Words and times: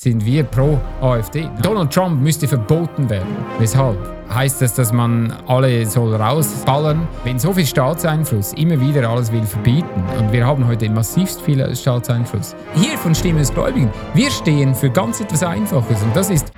sind 0.00 0.24
wir 0.24 0.44
pro 0.44 0.78
AfD. 1.00 1.50
Donald 1.60 1.92
Trump 1.92 2.22
müsste 2.22 2.46
verboten 2.46 3.10
werden. 3.10 3.36
Weshalb? 3.58 3.98
Heißt 4.32 4.62
das, 4.62 4.72
dass 4.74 4.92
man 4.92 5.32
alle 5.48 5.84
soll 5.86 6.14
rausballern? 6.14 7.08
Wenn 7.24 7.40
so 7.40 7.52
viel 7.52 7.66
Staatseinfluss 7.66 8.52
immer 8.52 8.80
wieder 8.80 9.08
alles 9.08 9.32
will 9.32 9.42
verbieten 9.42 10.04
und 10.16 10.30
wir 10.30 10.46
haben 10.46 10.68
heute 10.68 10.88
massivst 10.88 11.40
viel 11.40 11.74
Staatseinfluss. 11.74 12.54
Hier 12.76 12.96
von 12.96 13.12
Stimme 13.12 13.40
des 13.40 13.52
Gläubigen. 13.52 13.90
Wir 14.14 14.30
stehen 14.30 14.72
für 14.72 14.88
ganz 14.88 15.20
etwas 15.20 15.42
Einfaches 15.42 16.00
und 16.00 16.14
das 16.14 16.30
ist 16.30 16.52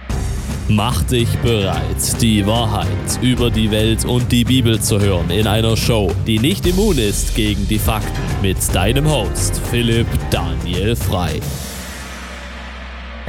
Mach 0.68 1.02
dich 1.04 1.34
bereit, 1.38 2.20
die 2.20 2.46
Wahrheit 2.46 2.86
über 3.22 3.50
die 3.50 3.70
Welt 3.70 4.04
und 4.04 4.30
die 4.30 4.44
Bibel 4.44 4.80
zu 4.80 5.00
hören 5.00 5.30
in 5.30 5.46
einer 5.46 5.78
Show, 5.78 6.12
die 6.26 6.38
nicht 6.38 6.66
immun 6.66 6.98
ist 6.98 7.34
gegen 7.34 7.66
die 7.66 7.78
Fakten 7.78 8.20
mit 8.42 8.58
deinem 8.74 9.10
Host 9.10 9.60
Philipp 9.70 10.06
Daniel 10.30 10.94
Frei. 10.94 11.40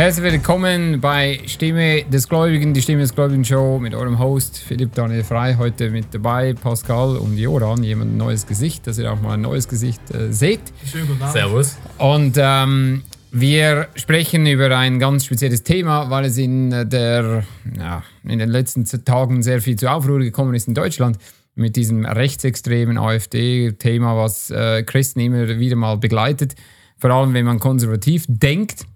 Herzlich 0.01 0.31
willkommen 0.31 0.99
bei 0.99 1.41
Stimme 1.45 2.03
des 2.05 2.27
Gläubigen, 2.27 2.73
die 2.73 2.81
Stimme 2.81 3.01
des 3.01 3.13
Gläubigen 3.13 3.45
Show 3.45 3.77
mit 3.77 3.93
eurem 3.93 4.17
Host 4.17 4.57
Philipp 4.57 4.95
Daniel 4.95 5.23
Frei. 5.23 5.57
Heute 5.59 5.91
mit 5.91 6.07
dabei 6.11 6.55
Pascal 6.55 7.17
und 7.17 7.37
Joran, 7.37 7.83
jemand 7.83 8.13
ein 8.13 8.17
neues 8.17 8.47
Gesicht, 8.47 8.87
dass 8.87 8.97
ihr 8.97 9.13
auch 9.13 9.21
mal 9.21 9.33
ein 9.33 9.41
neues 9.41 9.67
Gesicht 9.67 10.01
äh, 10.09 10.33
seht. 10.33 10.61
Schönen 10.83 11.07
guten 11.07 11.21
Abend. 11.21 11.33
Servus. 11.33 11.77
Und 11.99 12.33
ähm, 12.39 13.03
wir 13.31 13.89
sprechen 13.93 14.47
über 14.47 14.75
ein 14.75 14.97
ganz 14.97 15.25
spezielles 15.25 15.61
Thema, 15.61 16.09
weil 16.09 16.25
es 16.25 16.37
in, 16.39 16.71
der, 16.71 17.43
ja, 17.77 18.01
in 18.23 18.39
den 18.39 18.49
letzten 18.49 18.85
Tagen 19.05 19.43
sehr 19.43 19.61
viel 19.61 19.75
zu 19.75 19.87
Aufruhr 19.87 20.17
gekommen 20.17 20.55
ist 20.55 20.67
in 20.67 20.73
Deutschland 20.73 21.19
mit 21.53 21.75
diesem 21.75 22.05
rechtsextremen 22.05 22.97
AfD-Thema, 22.97 24.17
was 24.17 24.49
äh, 24.49 24.81
Christen 24.81 25.19
immer 25.19 25.47
wieder 25.59 25.75
mal 25.75 25.97
begleitet, 25.97 26.55
vor 26.97 27.11
allem 27.11 27.35
wenn 27.35 27.45
man 27.45 27.59
konservativ 27.59 28.25
denkt. 28.27 28.87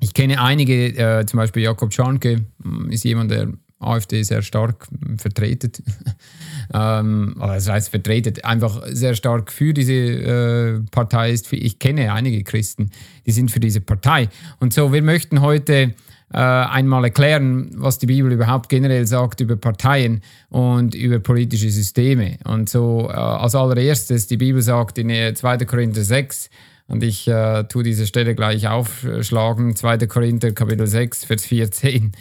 Ich 0.00 0.14
kenne 0.14 0.40
einige, 0.40 0.86
äh, 0.88 1.26
zum 1.26 1.38
Beispiel 1.38 1.62
Jakob 1.62 1.92
Schanke 1.92 2.44
ist 2.90 3.04
jemand, 3.04 3.30
der 3.30 3.48
AfD 3.80 4.22
sehr 4.22 4.42
stark 4.42 4.86
vertretet. 5.18 5.82
ähm, 6.74 7.36
das 7.38 7.68
heißt 7.68 7.90
vertretet, 7.90 8.44
einfach 8.44 8.82
sehr 8.88 9.14
stark 9.14 9.52
für 9.52 9.74
diese 9.74 9.92
äh, 9.92 10.80
Partei 10.90 11.32
ist. 11.32 11.52
Ich 11.52 11.78
kenne 11.78 12.12
einige 12.12 12.42
Christen, 12.42 12.90
die 13.26 13.32
sind 13.32 13.50
für 13.50 13.60
diese 13.60 13.80
Partei. 13.80 14.28
Und 14.60 14.72
so, 14.72 14.92
wir 14.92 15.02
möchten 15.02 15.40
heute 15.40 15.94
äh, 16.32 16.38
einmal 16.38 17.04
erklären, 17.04 17.70
was 17.74 17.98
die 17.98 18.06
Bibel 18.06 18.32
überhaupt 18.32 18.68
generell 18.68 19.06
sagt 19.06 19.40
über 19.40 19.56
Parteien 19.56 20.20
und 20.48 20.94
über 20.94 21.20
politische 21.20 21.70
Systeme. 21.70 22.38
Und 22.44 22.68
so 22.68 23.08
äh, 23.08 23.12
als 23.12 23.54
allererstes, 23.54 24.26
die 24.26 24.36
Bibel 24.36 24.62
sagt 24.62 24.98
in 24.98 25.10
2. 25.34 25.54
Äh, 25.54 25.64
Korinther 25.64 26.02
6, 26.02 26.50
und 26.86 27.02
ich 27.02 27.26
äh, 27.28 27.64
tue 27.64 27.82
diese 27.82 28.06
Stelle 28.06 28.34
gleich 28.34 28.68
aufschlagen, 28.68 29.74
2. 29.74 29.98
Korinther 30.06 30.52
Kapitel 30.52 30.86
6, 30.86 31.24
Vers 31.24 31.46
14. 31.46 32.12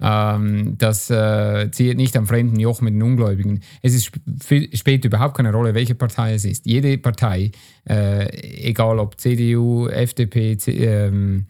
Ähm, 0.00 0.76
das 0.78 1.10
äh, 1.10 1.70
zieht 1.70 1.96
nicht 1.96 2.16
am 2.16 2.26
fremden 2.26 2.58
Joch 2.58 2.80
mit 2.80 2.94
den 2.94 3.02
Ungläubigen. 3.02 3.62
Es 3.82 3.94
ist, 3.94 4.10
spielt 4.74 5.04
überhaupt 5.04 5.36
keine 5.36 5.52
Rolle, 5.52 5.74
welche 5.74 5.94
Partei 5.94 6.34
es 6.34 6.44
ist. 6.44 6.66
Jede 6.66 6.98
Partei, 6.98 7.52
äh, 7.88 8.28
egal 8.68 8.98
ob 8.98 9.20
CDU, 9.20 9.88
FDP, 9.88 10.56
C, 10.56 10.72
ähm, 10.72 11.46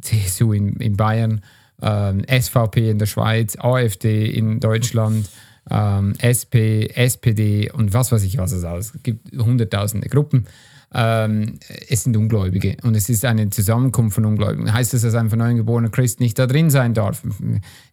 CSU 0.00 0.52
in, 0.52 0.76
in 0.76 0.96
Bayern, 0.96 1.42
ähm, 1.82 2.24
SVP 2.28 2.90
in 2.90 2.98
der 2.98 3.06
Schweiz, 3.06 3.56
AfD 3.58 4.26
in 4.26 4.60
Deutschland, 4.60 5.28
ähm, 5.70 6.14
SP, 6.20 6.88
SPD 6.94 7.70
und 7.70 7.92
was 7.92 8.10
weiß 8.10 8.22
ich 8.24 8.38
was 8.38 8.52
es 8.52 8.64
alles. 8.64 8.94
Es 8.94 9.02
gibt 9.02 9.36
hunderttausende 9.36 10.08
Gruppen 10.08 10.46
ähm, 10.94 11.58
es 11.88 12.04
sind 12.04 12.16
Ungläubige 12.16 12.76
und 12.82 12.94
es 12.94 13.08
ist 13.08 13.24
eine 13.24 13.48
Zusammenkunft 13.48 14.14
von 14.14 14.26
Ungläubigen. 14.26 14.72
Heißt 14.72 14.92
das, 14.92 15.02
dass 15.02 15.14
ein 15.14 15.30
von 15.30 15.38
neuem 15.38 15.56
geborener 15.56 15.88
Christ 15.88 16.20
nicht 16.20 16.38
da 16.38 16.46
drin 16.46 16.68
sein 16.68 16.92
darf? 16.92 17.22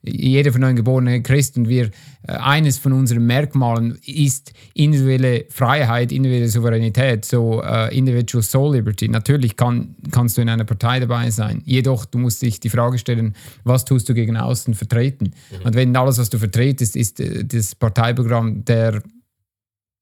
Jeder 0.01 0.51
von 0.51 0.61
neuem 0.61 0.75
geborene 0.75 1.21
Christ 1.21 1.57
und 1.57 1.69
wir, 1.69 1.91
äh, 2.27 2.33
eines 2.33 2.77
von 2.77 2.91
unseren 2.91 3.25
Merkmalen 3.25 3.97
ist 4.05 4.51
individuelle 4.73 5.45
Freiheit, 5.49 6.11
individuelle 6.11 6.49
Souveränität, 6.49 7.23
so 7.23 7.63
uh, 7.63 7.87
Individual 7.89 8.43
Soul 8.43 8.75
Liberty. 8.75 9.07
Natürlich 9.07 9.55
kann, 9.55 9.95
kannst 10.11 10.37
du 10.37 10.41
in 10.41 10.49
einer 10.49 10.65
Partei 10.65 10.99
dabei 10.99 11.31
sein, 11.31 11.61
jedoch 11.65 12.05
du 12.05 12.17
musst 12.17 12.41
dich 12.41 12.59
die 12.59 12.69
Frage 12.69 12.97
stellen, 12.97 13.33
was 13.63 13.85
tust 13.85 14.09
du 14.09 14.13
gegen 14.13 14.35
außen 14.35 14.73
vertreten? 14.73 15.31
Mhm. 15.51 15.65
Und 15.65 15.75
wenn 15.75 15.95
alles, 15.95 16.17
was 16.17 16.29
du 16.29 16.37
vertretest, 16.37 16.97
ist 16.97 17.21
äh, 17.21 17.45
das 17.45 17.75
Parteiprogramm 17.75 18.65
der 18.65 19.01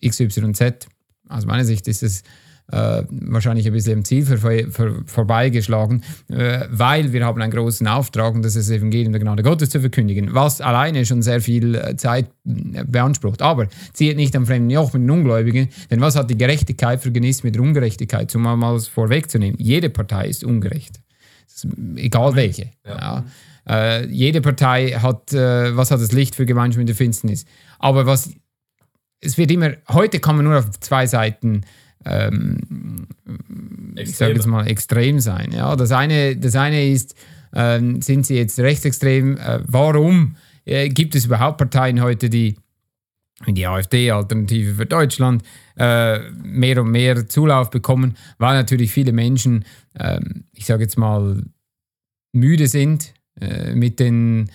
XYZ, 0.03 0.87
aus 1.29 1.45
meiner 1.45 1.65
Sicht 1.65 1.87
ist 1.87 2.01
es 2.01 2.23
äh, 2.71 3.03
wahrscheinlich 3.09 3.65
ein 3.65 3.73
bisschen 3.73 3.93
im 3.93 4.05
Ziel 4.05 4.25
vor, 4.25 4.51
vor, 4.69 5.03
vorbeigeschlagen, 5.05 6.03
äh, 6.29 6.65
weil 6.69 7.13
wir 7.13 7.25
haben 7.25 7.41
einen 7.41 7.51
großen 7.51 7.87
Auftrag 7.87 8.35
und 8.35 8.43
das 8.43 8.55
ist 8.55 8.69
das 8.69 8.77
Evangelium 8.77 9.13
der 9.13 9.21
Gnade 9.21 9.43
Gottes 9.43 9.69
zu 9.69 9.79
verkündigen, 9.79 10.33
was 10.33 10.59
alleine 10.59 11.05
schon 11.05 11.21
sehr 11.21 11.39
viel 11.39 11.75
äh, 11.75 11.95
Zeit 11.95 12.29
äh, 12.45 12.83
beansprucht. 12.83 13.41
Aber 13.41 13.67
zieht 13.93 14.17
nicht 14.17 14.35
am 14.35 14.45
fremden 14.45 14.69
Joch 14.69 14.91
mit 14.93 15.03
den 15.03 15.11
Ungläubigen, 15.11 15.69
denn 15.89 16.01
was 16.01 16.17
hat 16.17 16.29
die 16.29 16.37
Gerechtigkeit 16.37 17.01
für 17.01 17.11
Genießt 17.11 17.45
mit 17.45 17.55
der 17.55 17.61
Ungerechtigkeit, 17.61 18.35
um 18.35 18.41
mal 18.41 18.79
vorwegzunehmen? 18.79 19.57
Jede 19.59 19.89
Partei 19.89 20.27
ist 20.27 20.43
ungerecht. 20.43 20.99
Ist 21.47 21.67
egal 21.95 22.35
welche. 22.35 22.71
Ja. 22.85 22.97
Ja. 22.97 23.25
Äh, 23.69 24.07
jede 24.07 24.41
Partei 24.41 24.91
hat, 24.91 25.33
was 25.33 25.91
hat 25.91 25.99
das 25.99 26.13
Licht 26.13 26.35
für 26.35 26.45
Gemeinschaft 26.45 26.79
mit 26.79 26.87
der 26.87 26.95
Finsternis? 26.95 27.45
Aber 27.79 28.05
was, 28.05 28.29
es 29.19 29.37
wird 29.37 29.51
immer, 29.51 29.73
heute 29.89 30.19
kann 30.19 30.37
man 30.37 30.45
nur 30.45 30.59
auf 30.59 30.79
zwei 30.79 31.05
Seiten 31.05 31.63
ähm, 32.05 33.07
ich 33.95 34.15
sage 34.15 34.33
jetzt 34.33 34.47
mal, 34.47 34.67
extrem 34.67 35.19
sein. 35.19 35.51
Ja, 35.51 35.75
das, 35.75 35.91
eine, 35.91 36.35
das 36.35 36.55
eine 36.55 36.87
ist, 36.87 37.15
ähm, 37.53 38.01
sind 38.01 38.25
sie 38.25 38.35
jetzt 38.35 38.59
rechtsextrem? 38.59 39.37
Äh, 39.37 39.59
warum 39.67 40.35
äh, 40.65 40.89
gibt 40.89 41.15
es 41.15 41.25
überhaupt 41.25 41.57
Parteien 41.57 42.01
heute, 42.01 42.29
die 42.29 42.55
wie 43.45 43.53
die 43.53 43.67
AfD, 43.67 44.11
Alternative 44.11 44.73
für 44.73 44.85
Deutschland, 44.85 45.43
äh, 45.77 46.31
mehr 46.31 46.81
und 46.81 46.89
mehr 46.89 47.27
Zulauf 47.27 47.69
bekommen, 47.69 48.17
weil 48.39 48.55
natürlich 48.55 48.91
viele 48.91 49.11
Menschen, 49.11 49.63
ähm, 49.99 50.45
ich 50.53 50.65
sage 50.65 50.83
jetzt 50.83 50.97
mal, 50.97 51.43
müde 52.33 52.67
sind 52.67 53.13
äh, 53.39 53.73
mit 53.73 53.99
den 53.99 54.49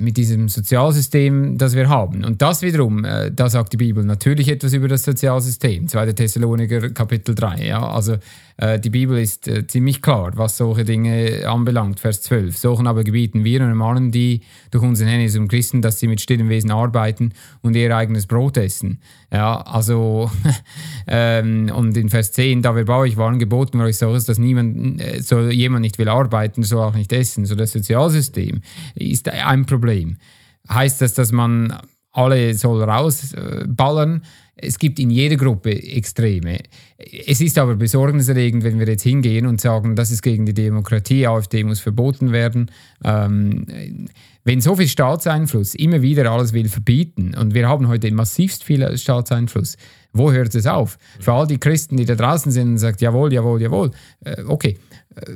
mit 0.00 0.16
diesem 0.16 0.48
Sozialsystem, 0.48 1.58
das 1.58 1.74
wir 1.74 1.88
haben. 1.88 2.24
Und 2.24 2.42
das 2.42 2.62
wiederum, 2.62 3.04
äh, 3.04 3.30
da 3.30 3.48
sagt 3.48 3.72
die 3.72 3.76
Bibel 3.76 4.04
natürlich 4.04 4.48
etwas 4.48 4.72
über 4.72 4.88
das 4.88 5.04
Sozialsystem. 5.04 5.86
2. 5.86 6.12
Thessaloniker 6.12 6.90
Kapitel 6.90 7.34
3. 7.34 7.66
Ja? 7.66 7.86
Also 7.86 8.16
äh, 8.56 8.78
die 8.78 8.90
Bibel 8.90 9.18
ist 9.18 9.48
äh, 9.48 9.66
ziemlich 9.66 10.00
klar, 10.00 10.32
was 10.36 10.56
solche 10.56 10.84
Dinge 10.84 11.48
anbelangt. 11.48 11.98
Vers 11.98 12.22
12. 12.22 12.56
Solchen 12.56 12.86
aber 12.86 13.02
gebieten 13.02 13.42
wir 13.44 13.60
und 13.60 13.68
ermahnen 13.68 14.12
die 14.12 14.42
durch 14.70 14.84
unseren 14.84 15.08
Herrn 15.08 15.20
Jesus 15.20 15.48
Christen, 15.48 15.82
dass 15.82 15.98
sie 15.98 16.06
mit 16.06 16.20
stillem 16.20 16.48
Wesen 16.48 16.70
arbeiten 16.70 17.32
und 17.62 17.74
ihr 17.74 17.94
eigenes 17.94 18.26
Brot 18.26 18.56
essen. 18.56 19.00
Ja, 19.32 19.60
also, 19.62 20.30
ähm, 21.08 21.70
und 21.74 21.96
in 21.96 22.10
Vers 22.10 22.32
10, 22.32 22.62
da 22.62 22.76
wir 22.76 22.84
bei 22.84 22.96
euch 22.96 23.16
waren, 23.16 23.38
geboten 23.38 23.78
wir 23.78 23.86
euch 23.86 23.98
solches, 23.98 24.24
dass 24.24 24.38
niemand, 24.38 25.00
äh, 25.00 25.20
so 25.20 25.40
jemand 25.48 25.82
nicht 25.82 25.98
will 25.98 26.08
arbeiten, 26.08 26.62
soll 26.62 26.84
auch 26.84 26.94
nicht 26.94 27.12
essen. 27.12 27.46
So 27.46 27.56
das 27.56 27.72
Sozialsystem 27.72 28.60
ist 28.94 29.28
ein 29.28 29.66
Problem. 29.66 30.18
Heißt 30.68 31.00
das, 31.02 31.14
dass 31.14 31.32
man 31.32 31.76
alle 32.12 32.54
soll 32.54 32.82
rausballern? 32.84 34.22
Es 34.56 34.78
gibt 34.78 34.98
in 34.98 35.10
jeder 35.10 35.36
Gruppe 35.36 35.70
Extreme. 35.70 36.60
Es 36.96 37.40
ist 37.40 37.58
aber 37.58 37.74
besorgniserregend, 37.74 38.62
wenn 38.62 38.78
wir 38.78 38.86
jetzt 38.86 39.02
hingehen 39.02 39.46
und 39.46 39.60
sagen, 39.60 39.96
das 39.96 40.12
ist 40.12 40.22
gegen 40.22 40.46
die 40.46 40.54
Demokratie, 40.54 41.26
AfD 41.26 41.64
muss 41.64 41.80
verboten 41.80 42.30
werden. 42.30 42.70
Ähm, 43.04 43.66
wenn 44.44 44.60
so 44.60 44.76
viel 44.76 44.86
Staatseinfluss 44.86 45.74
immer 45.74 46.02
wieder 46.02 46.30
alles 46.30 46.52
will 46.52 46.68
verbieten 46.68 47.34
und 47.34 47.54
wir 47.54 47.68
haben 47.68 47.88
heute 47.88 48.12
massivst 48.12 48.62
viel 48.62 48.96
Staatseinfluss, 48.96 49.76
wo 50.12 50.30
hört 50.30 50.54
es 50.54 50.66
auf? 50.66 50.96
Für 51.18 51.32
all 51.32 51.46
die 51.48 51.58
Christen, 51.58 51.96
die 51.96 52.04
da 52.04 52.14
draußen 52.14 52.52
sind 52.52 52.68
und 52.68 52.78
sagen, 52.78 52.96
jawohl, 53.00 53.32
jawohl, 53.32 53.60
jawohl, 53.60 53.90
äh, 54.24 54.42
okay, 54.46 54.78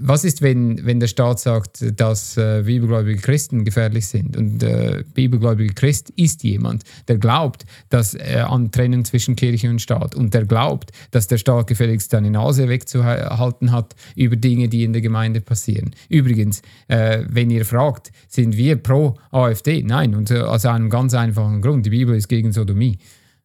was 0.01 0.25
ist, 0.25 0.43
wenn, 0.43 0.85
wenn 0.85 1.01
der 1.01 1.07
Staat 1.07 1.41
sagt, 1.41 2.01
dass 2.01 2.37
äh, 2.37 2.63
bibelgläubige 2.65 3.21
Christen 3.21 3.65
gefährlich 3.65 4.07
sind? 4.07 4.37
Und 4.37 4.63
äh, 4.63 5.05
bibelgläubige 5.15 5.75
Christ 5.75 6.11
ist 6.17 6.43
jemand, 6.43 6.83
der 7.07 7.19
glaubt, 7.19 7.65
dass 7.89 8.15
er 8.15 8.51
an 8.51 8.71
Trennung 8.71 9.05
zwischen 9.05 9.37
Kirche 9.37 9.71
und 9.71 9.81
Staat 9.81 10.15
und 10.15 10.35
der 10.35 10.47
glaubt, 10.47 10.91
dass 11.11 11.27
der 11.29 11.39
Staat 11.39 11.58
gefälligst 11.67 12.11
seine 12.11 12.31
Nase 12.31 12.69
wegzuhalten 12.69 13.73
hat 13.73 13.95
über 14.15 14.37
Dinge, 14.37 14.69
die 14.69 14.85
in 14.85 14.93
der 14.93 15.03
Gemeinde 15.03 15.41
passieren. 15.41 15.91
Übrigens, 16.09 16.63
äh, 16.89 17.25
wenn 17.29 17.51
ihr 17.51 17.65
fragt, 17.65 18.13
sind 18.29 18.57
wir 18.57 18.77
pro 18.77 19.17
AfD? 19.31 19.83
Nein, 19.83 20.15
und 20.15 20.31
äh, 20.31 20.41
aus 20.41 20.65
einem 20.67 20.91
ganz 20.91 21.15
einfachen 21.15 21.61
Grund. 21.61 21.87
Die 21.87 21.91
Bibel 21.91 22.17
ist 22.17 22.29
gegen 22.29 22.53
Sodomie. 22.53 22.99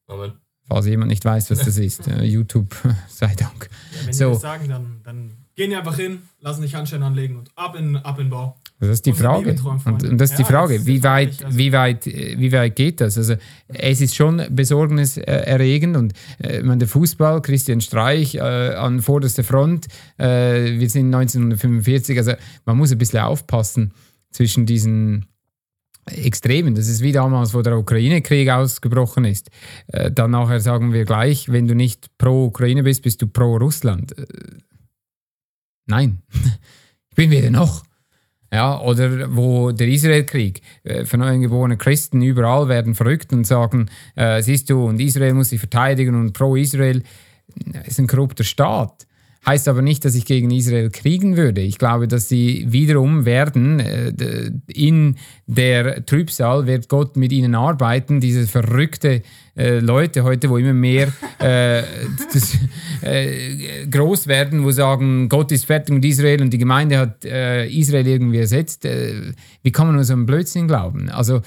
Amen. 0.07 0.33
Falls 0.65 0.85
jemand 0.85 1.09
nicht 1.09 1.25
weiß, 1.25 1.51
was 1.51 1.59
das 1.59 1.77
ist. 1.77 2.07
Äh, 2.07 2.23
YouTube, 2.23 2.75
sei 3.09 3.33
Dank. 3.35 3.69
Ja, 3.69 4.05
wenn 4.07 4.13
so. 4.13 4.27
Sie 4.27 4.33
das 4.33 4.41
sagen, 4.41 4.69
dann, 4.69 5.01
dann 5.03 5.31
gehen 5.55 5.69
die 5.69 5.75
einfach 5.75 5.97
hin, 5.97 6.23
lassen 6.41 6.61
sich 6.61 6.73
Handstellen 6.75 7.03
anlegen 7.03 7.37
und 7.37 7.51
ab 7.55 7.75
in, 7.77 7.95
ab 7.97 8.19
in 8.19 8.29
Bau. 8.29 8.55
Das 8.79 8.89
ist 8.89 9.05
die 9.05 9.11
Unsere 9.11 9.29
Frage. 9.29 9.55
Und, 9.85 10.03
und 10.03 10.17
das 10.19 10.31
ist 10.31 10.37
die 10.39 10.41
Ja, 10.43 10.47
Frage, 10.49 10.73
das 10.73 10.81
ist 10.81 10.87
wie 10.87 11.03
weit, 11.03 11.43
also- 11.45 11.57
wie, 11.57 11.71
weit, 11.71 12.07
äh, 12.07 12.35
wie 12.37 12.51
weit 12.51 12.75
geht 12.75 12.99
das? 13.01 13.17
Also 13.17 13.35
es 13.67 14.01
ist 14.01 14.15
schon 14.15 14.41
besorgniserregend 14.49 15.95
und 15.95 16.13
äh, 16.39 16.61
meine, 16.63 16.79
der 16.79 16.87
Fußball, 16.87 17.41
Christian 17.41 17.81
Streich 17.81 18.35
äh, 18.35 18.39
an 18.39 19.01
vorderster 19.01 19.43
Front, 19.43 19.87
äh, 20.17 20.79
wir 20.79 20.89
sind 20.89 21.13
1945, 21.13 22.17
also 22.17 22.33
man 22.65 22.77
muss 22.77 22.91
ein 22.91 22.97
bisschen 22.97 23.19
aufpassen 23.19 23.93
zwischen 24.31 24.65
diesen 24.65 25.27
Extremen. 26.05 26.75
Das 26.75 26.89
ist 26.89 27.01
wie 27.01 27.13
damals, 27.13 27.53
wo 27.53 27.61
der 27.61 27.77
Ukraine-Krieg 27.77 28.49
ausgebrochen 28.49 29.23
ist. 29.23 29.49
Äh, 29.87 30.11
dann 30.11 30.31
nachher 30.31 30.59
sagen 30.59 30.91
wir 30.91 31.05
gleich, 31.05 31.49
wenn 31.49 31.67
du 31.67 31.75
nicht 31.75 32.07
pro 32.17 32.45
Ukraine 32.47 32.83
bist, 32.83 33.03
bist 33.03 33.21
du 33.21 33.27
pro 33.27 33.55
Russland. 33.55 34.13
Äh, 35.87 35.91
nein, 35.91 36.21
ich 37.09 37.15
bin 37.15 37.31
weder 37.31 37.51
noch. 37.51 37.83
Ja, 38.51 38.79
oder 38.81 39.35
wo 39.35 39.71
der 39.71 39.87
Israel-Krieg, 39.87 40.61
äh, 40.83 41.05
von 41.05 41.21
neugeborenen 41.21 41.79
Christen 41.79 42.21
überall 42.21 42.69
werden 42.69 42.93
verrückt 42.93 43.33
und 43.33 43.47
sagen, 43.47 43.89
äh, 44.15 44.43
siehst 44.43 44.69
du, 44.69 44.85
und 44.85 45.01
Israel 45.01 45.33
muss 45.33 45.49
sich 45.49 45.59
verteidigen 45.59 46.13
und 46.13 46.33
pro 46.33 46.55
Israel 46.55 47.01
ist 47.85 47.99
ein 47.99 48.05
korrupter 48.05 48.43
Staat. 48.43 49.07
Heißt 49.45 49.67
aber 49.67 49.81
nicht, 49.81 50.05
dass 50.05 50.15
ich 50.15 50.25
gegen 50.25 50.51
Israel 50.51 50.89
kriegen 50.89 51.35
würde. 51.35 51.61
Ich 51.61 51.77
glaube, 51.77 52.07
dass 52.07 52.29
sie 52.29 52.65
wiederum 52.69 53.25
werden, 53.25 53.79
äh, 53.79 54.51
in 54.67 55.17
der 55.47 56.05
Trübsal 56.05 56.65
wird 56.65 56.87
Gott 56.87 57.17
mit 57.17 57.33
ihnen 57.33 57.53
arbeiten. 57.53 58.21
Diese 58.21 58.47
verrückte 58.47 59.21
äh, 59.57 59.79
Leute 59.79 60.23
heute, 60.23 60.49
wo 60.49 60.57
immer 60.57 60.73
mehr 60.73 61.09
äh, 61.39 61.83
das, 62.33 62.57
äh, 63.01 63.85
groß 63.87 64.27
werden, 64.27 64.63
wo 64.63 64.71
sagen, 64.71 65.27
Gott 65.27 65.51
ist 65.51 65.65
fertig 65.65 65.93
mit 65.93 66.05
Israel 66.05 66.41
und 66.41 66.51
die 66.51 66.57
Gemeinde 66.57 66.97
hat 66.97 67.25
äh, 67.25 67.67
Israel 67.67 68.07
irgendwie 68.07 68.39
ersetzt. 68.39 68.85
Äh, 68.85 69.33
wie 69.61 69.71
kann 69.71 69.87
man 69.87 69.95
nur 69.95 70.05
so 70.05 70.13
einen 70.13 70.25
Blödsinn 70.25 70.67
glauben? 70.67 71.09
Also 71.09 71.41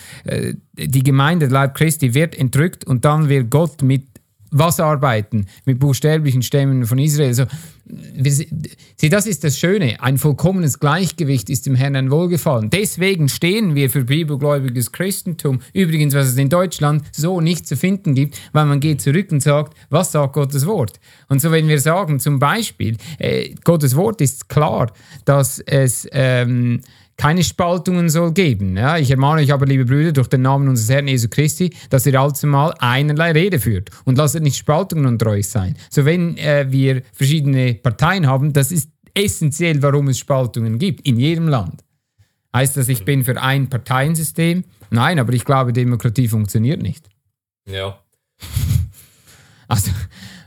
die 0.74 1.02
Gemeinde, 1.02 1.46
Leib 1.46 1.74
Christi, 1.74 2.14
wird 2.14 2.36
entrückt 2.38 2.84
und 2.84 3.04
dann 3.04 3.28
wird 3.28 3.50
Gott 3.50 3.82
mit 3.82 4.15
was 4.50 4.80
arbeiten 4.80 5.46
mit 5.64 5.78
buchstäblichen 5.78 6.42
Stämmen 6.42 6.86
von 6.86 6.98
Israel. 6.98 7.28
Also, 7.28 7.46
wir, 7.88 8.32
sieh, 8.32 9.08
das 9.08 9.26
ist 9.26 9.44
das 9.44 9.58
Schöne. 9.58 10.02
Ein 10.02 10.18
vollkommenes 10.18 10.80
Gleichgewicht 10.80 11.48
ist 11.50 11.66
dem 11.66 11.76
Herrn 11.76 11.94
ein 11.94 12.10
Wohlgefallen. 12.10 12.70
Deswegen 12.70 13.28
stehen 13.28 13.74
wir 13.76 13.90
für 13.90 14.04
bibelgläubiges 14.04 14.90
Christentum. 14.90 15.60
Übrigens, 15.72 16.14
was 16.14 16.28
es 16.28 16.36
in 16.36 16.48
Deutschland 16.48 17.04
so 17.12 17.40
nicht 17.40 17.66
zu 17.66 17.76
finden 17.76 18.14
gibt, 18.14 18.40
weil 18.52 18.66
man 18.66 18.80
geht 18.80 19.00
zurück 19.00 19.30
und 19.30 19.40
sagt, 19.40 19.76
was 19.88 20.12
sagt 20.12 20.32
Gottes 20.32 20.66
Wort? 20.66 20.98
Und 21.28 21.40
so, 21.40 21.52
wenn 21.52 21.68
wir 21.68 21.80
sagen, 21.80 22.18
zum 22.18 22.38
Beispiel, 22.38 22.96
äh, 23.18 23.54
Gottes 23.62 23.94
Wort 23.94 24.20
ist 24.20 24.48
klar, 24.48 24.92
dass 25.24 25.60
es 25.60 26.08
ähm, 26.10 26.80
keine 27.16 27.42
Spaltungen 27.42 28.08
soll 28.10 28.32
geben. 28.32 28.76
Ja, 28.76 28.98
ich 28.98 29.10
ermahne 29.10 29.40
euch 29.40 29.52
aber, 29.52 29.66
liebe 29.66 29.84
Brüder, 29.84 30.12
durch 30.12 30.28
den 30.28 30.42
Namen 30.42 30.68
unseres 30.68 30.90
Herrn 30.90 31.08
Jesu 31.08 31.28
Christi, 31.28 31.74
dass 31.88 32.06
ihr 32.06 32.20
allzumal 32.20 32.74
einerlei 32.78 33.32
Rede 33.32 33.58
führt 33.58 33.90
und 34.04 34.18
lasst 34.18 34.38
nicht 34.40 34.56
Spaltungen 34.56 35.06
unter 35.06 35.30
euch 35.30 35.48
sein. 35.48 35.76
So 35.90 36.04
wenn 36.04 36.36
äh, 36.36 36.66
wir 36.68 37.02
verschiedene 37.12 37.74
Parteien 37.74 38.26
haben, 38.26 38.52
das 38.52 38.70
ist 38.70 38.90
essentiell, 39.14 39.82
warum 39.82 40.08
es 40.08 40.18
Spaltungen 40.18 40.78
gibt, 40.78 41.06
in 41.06 41.18
jedem 41.18 41.48
Land. 41.48 41.82
Heißt 42.54 42.76
das, 42.76 42.88
ich 42.88 43.04
bin 43.04 43.24
für 43.24 43.40
ein 43.40 43.68
Parteiensystem? 43.68 44.64
Nein, 44.90 45.18
aber 45.18 45.32
ich 45.32 45.44
glaube, 45.44 45.72
Demokratie 45.72 46.28
funktioniert 46.28 46.82
nicht. 46.82 47.08
Ja. 47.68 47.98
Also, 49.68 49.90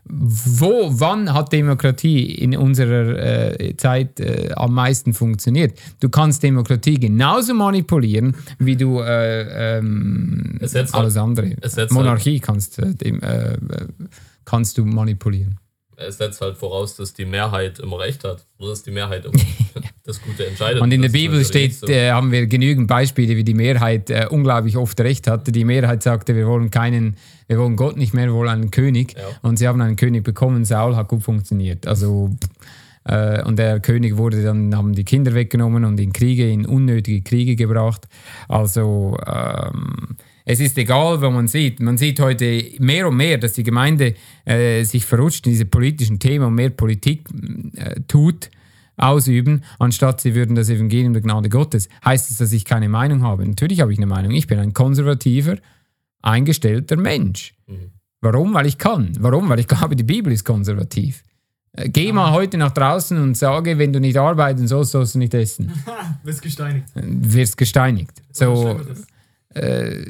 wo, 0.09 0.89
wann 0.99 1.33
hat 1.33 1.53
Demokratie 1.53 2.35
in 2.35 2.57
unserer 2.57 3.59
äh, 3.59 3.77
Zeit 3.77 4.19
äh, 4.19 4.51
am 4.55 4.73
meisten 4.73 5.13
funktioniert? 5.13 5.79
Du 5.99 6.09
kannst 6.09 6.41
Demokratie 6.41 6.99
genauso 6.99 7.53
manipulieren, 7.53 8.35
wie 8.57 8.75
du 8.75 8.99
äh, 8.99 9.77
ähm, 9.77 10.57
alles 10.59 10.73
halt- 10.93 11.17
andere. 11.17 11.55
Monarchie 11.91 12.39
kannst, 12.39 12.79
äh, 12.79 12.93
dem, 12.95 13.21
äh, 13.21 13.53
äh, 13.53 13.57
kannst 14.45 14.77
du 14.77 14.85
manipulieren. 14.85 15.59
Es 15.99 16.17
setzt 16.17 16.41
halt 16.41 16.57
voraus, 16.57 16.95
dass 16.95 17.13
die 17.13 17.25
Mehrheit 17.25 17.79
immer 17.79 17.99
recht 17.99 18.23
hat. 18.23 18.45
Oder 18.57 18.69
dass 18.69 18.83
die 18.83 18.91
Mehrheit 18.91 19.25
immer 19.25 19.33
das 20.03 20.21
Gute 20.21 20.47
entscheidet. 20.47 20.81
Und 20.81 20.91
in 20.91 21.01
der 21.01 21.09
Bibel 21.09 21.43
steht, 21.43 21.75
so. 21.75 21.87
äh, 21.87 22.11
haben 22.11 22.31
wir 22.31 22.47
genügend 22.47 22.87
Beispiele, 22.87 23.35
wie 23.35 23.43
die 23.43 23.53
Mehrheit 23.53 24.09
äh, 24.09 24.27
unglaublich 24.29 24.77
oft 24.77 24.99
recht 25.01 25.27
hatte. 25.27 25.51
Die 25.51 25.65
Mehrheit 25.65 26.03
sagte, 26.03 26.35
wir 26.35 26.47
wollen 26.47 26.71
keinen, 26.71 27.17
wir 27.47 27.59
wollen 27.59 27.75
Gott 27.75 27.97
nicht 27.97 28.13
mehr, 28.13 28.27
wir 28.27 28.33
wollen 28.33 28.49
einen 28.49 28.71
König. 28.71 29.15
Ja. 29.17 29.23
Und 29.41 29.57
sie 29.57 29.67
haben 29.67 29.81
einen 29.81 29.95
König 29.95 30.23
bekommen. 30.23 30.65
Saul 30.65 30.95
hat 30.95 31.07
gut 31.09 31.23
funktioniert. 31.23 31.85
Also 31.85 32.31
äh, 33.05 33.43
und 33.43 33.57
der 33.57 33.79
König 33.79 34.17
wurde 34.17 34.43
dann, 34.43 34.75
haben 34.75 34.93
die 34.93 35.03
Kinder 35.03 35.33
weggenommen 35.33 35.85
und 35.85 35.99
in 35.99 36.13
Kriege, 36.13 36.49
in 36.49 36.65
unnötige 36.65 37.21
Kriege 37.21 37.55
gebracht. 37.55 38.07
Also 38.47 39.17
ähm, 39.25 40.17
es 40.51 40.59
ist 40.59 40.79
egal, 40.79 41.21
wo 41.21 41.29
man 41.29 41.47
sieht. 41.47 41.79
Man 41.79 41.99
sieht 41.99 42.19
heute 42.19 42.63
mehr 42.79 43.07
und 43.07 43.15
mehr, 43.15 43.37
dass 43.37 43.53
die 43.53 43.61
Gemeinde 43.61 44.15
äh, 44.45 44.83
sich 44.83 45.05
verrutscht 45.05 45.45
in 45.45 45.51
diese 45.51 45.65
politischen 45.65 46.17
Themen 46.17 46.43
und 46.45 46.55
mehr 46.55 46.71
Politik 46.71 47.29
äh, 47.75 48.01
tut, 48.07 48.49
ausüben, 48.97 49.63
anstatt 49.77 50.21
sie 50.21 50.33
würden 50.33 50.55
das 50.55 50.69
Evangelium 50.69 51.13
der 51.13 51.21
Gnade 51.21 51.49
Gottes. 51.49 51.87
Heißt 52.03 52.31
es, 52.31 52.37
dass 52.37 52.51
ich 52.51 52.65
keine 52.65 52.89
Meinung 52.89 53.21
habe? 53.21 53.45
Natürlich 53.45 53.79
habe 53.79 53.93
ich 53.93 53.99
eine 53.99 54.07
Meinung. 54.07 54.31
Ich 54.31 54.47
bin 54.47 54.57
ein 54.57 54.73
konservativer, 54.73 55.57
eingestellter 56.23 56.97
Mensch. 56.97 57.53
Warum? 58.19 58.55
Weil 58.55 58.65
ich 58.65 58.79
kann. 58.79 59.11
Warum? 59.19 59.49
Weil 59.49 59.59
ich 59.59 59.67
glaube, 59.67 59.95
die 59.95 60.03
Bibel 60.03 60.33
ist 60.33 60.45
konservativ. 60.45 61.23
Äh, 61.73 61.89
Geh 61.89 62.11
mal 62.11 62.31
heute 62.31 62.57
nach 62.57 62.71
draußen 62.71 63.21
und 63.21 63.37
sage, 63.37 63.77
wenn 63.77 63.93
du 63.93 63.99
nicht 63.99 64.17
arbeiten 64.17 64.67
sollst, 64.67 64.93
sollst 64.93 65.13
du 65.13 65.19
nicht 65.19 65.35
essen. 65.35 65.71
Wirst 66.23 66.41
gesteinigt. 66.41 66.85
Wirst 66.95 67.55
gesteinigt. 67.55 68.23
So. 68.31 68.79
Äh, 69.55 70.05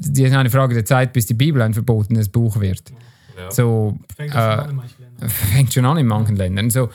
das 0.00 0.18
ist 0.18 0.32
eine 0.34 0.50
Frage 0.50 0.74
der 0.74 0.84
Zeit, 0.84 1.12
bis 1.12 1.26
die 1.26 1.34
Bibel 1.34 1.62
ein 1.62 1.74
verbotenes 1.74 2.28
Buch 2.28 2.60
wird. 2.60 2.92
Ja. 3.36 3.50
So, 3.50 3.98
Fängt 4.16 4.32
schon 4.32 4.40
äh, 4.40 4.44
an 4.44 4.70
in 4.70 4.76
manchen 4.76 5.02
Ländern. 5.02 5.28
fängt 5.30 5.74
schon 5.74 5.84
an 5.84 5.96
in 5.98 6.06
manchen 6.06 6.36
Ländern. 6.36 6.70
So, 6.70 6.90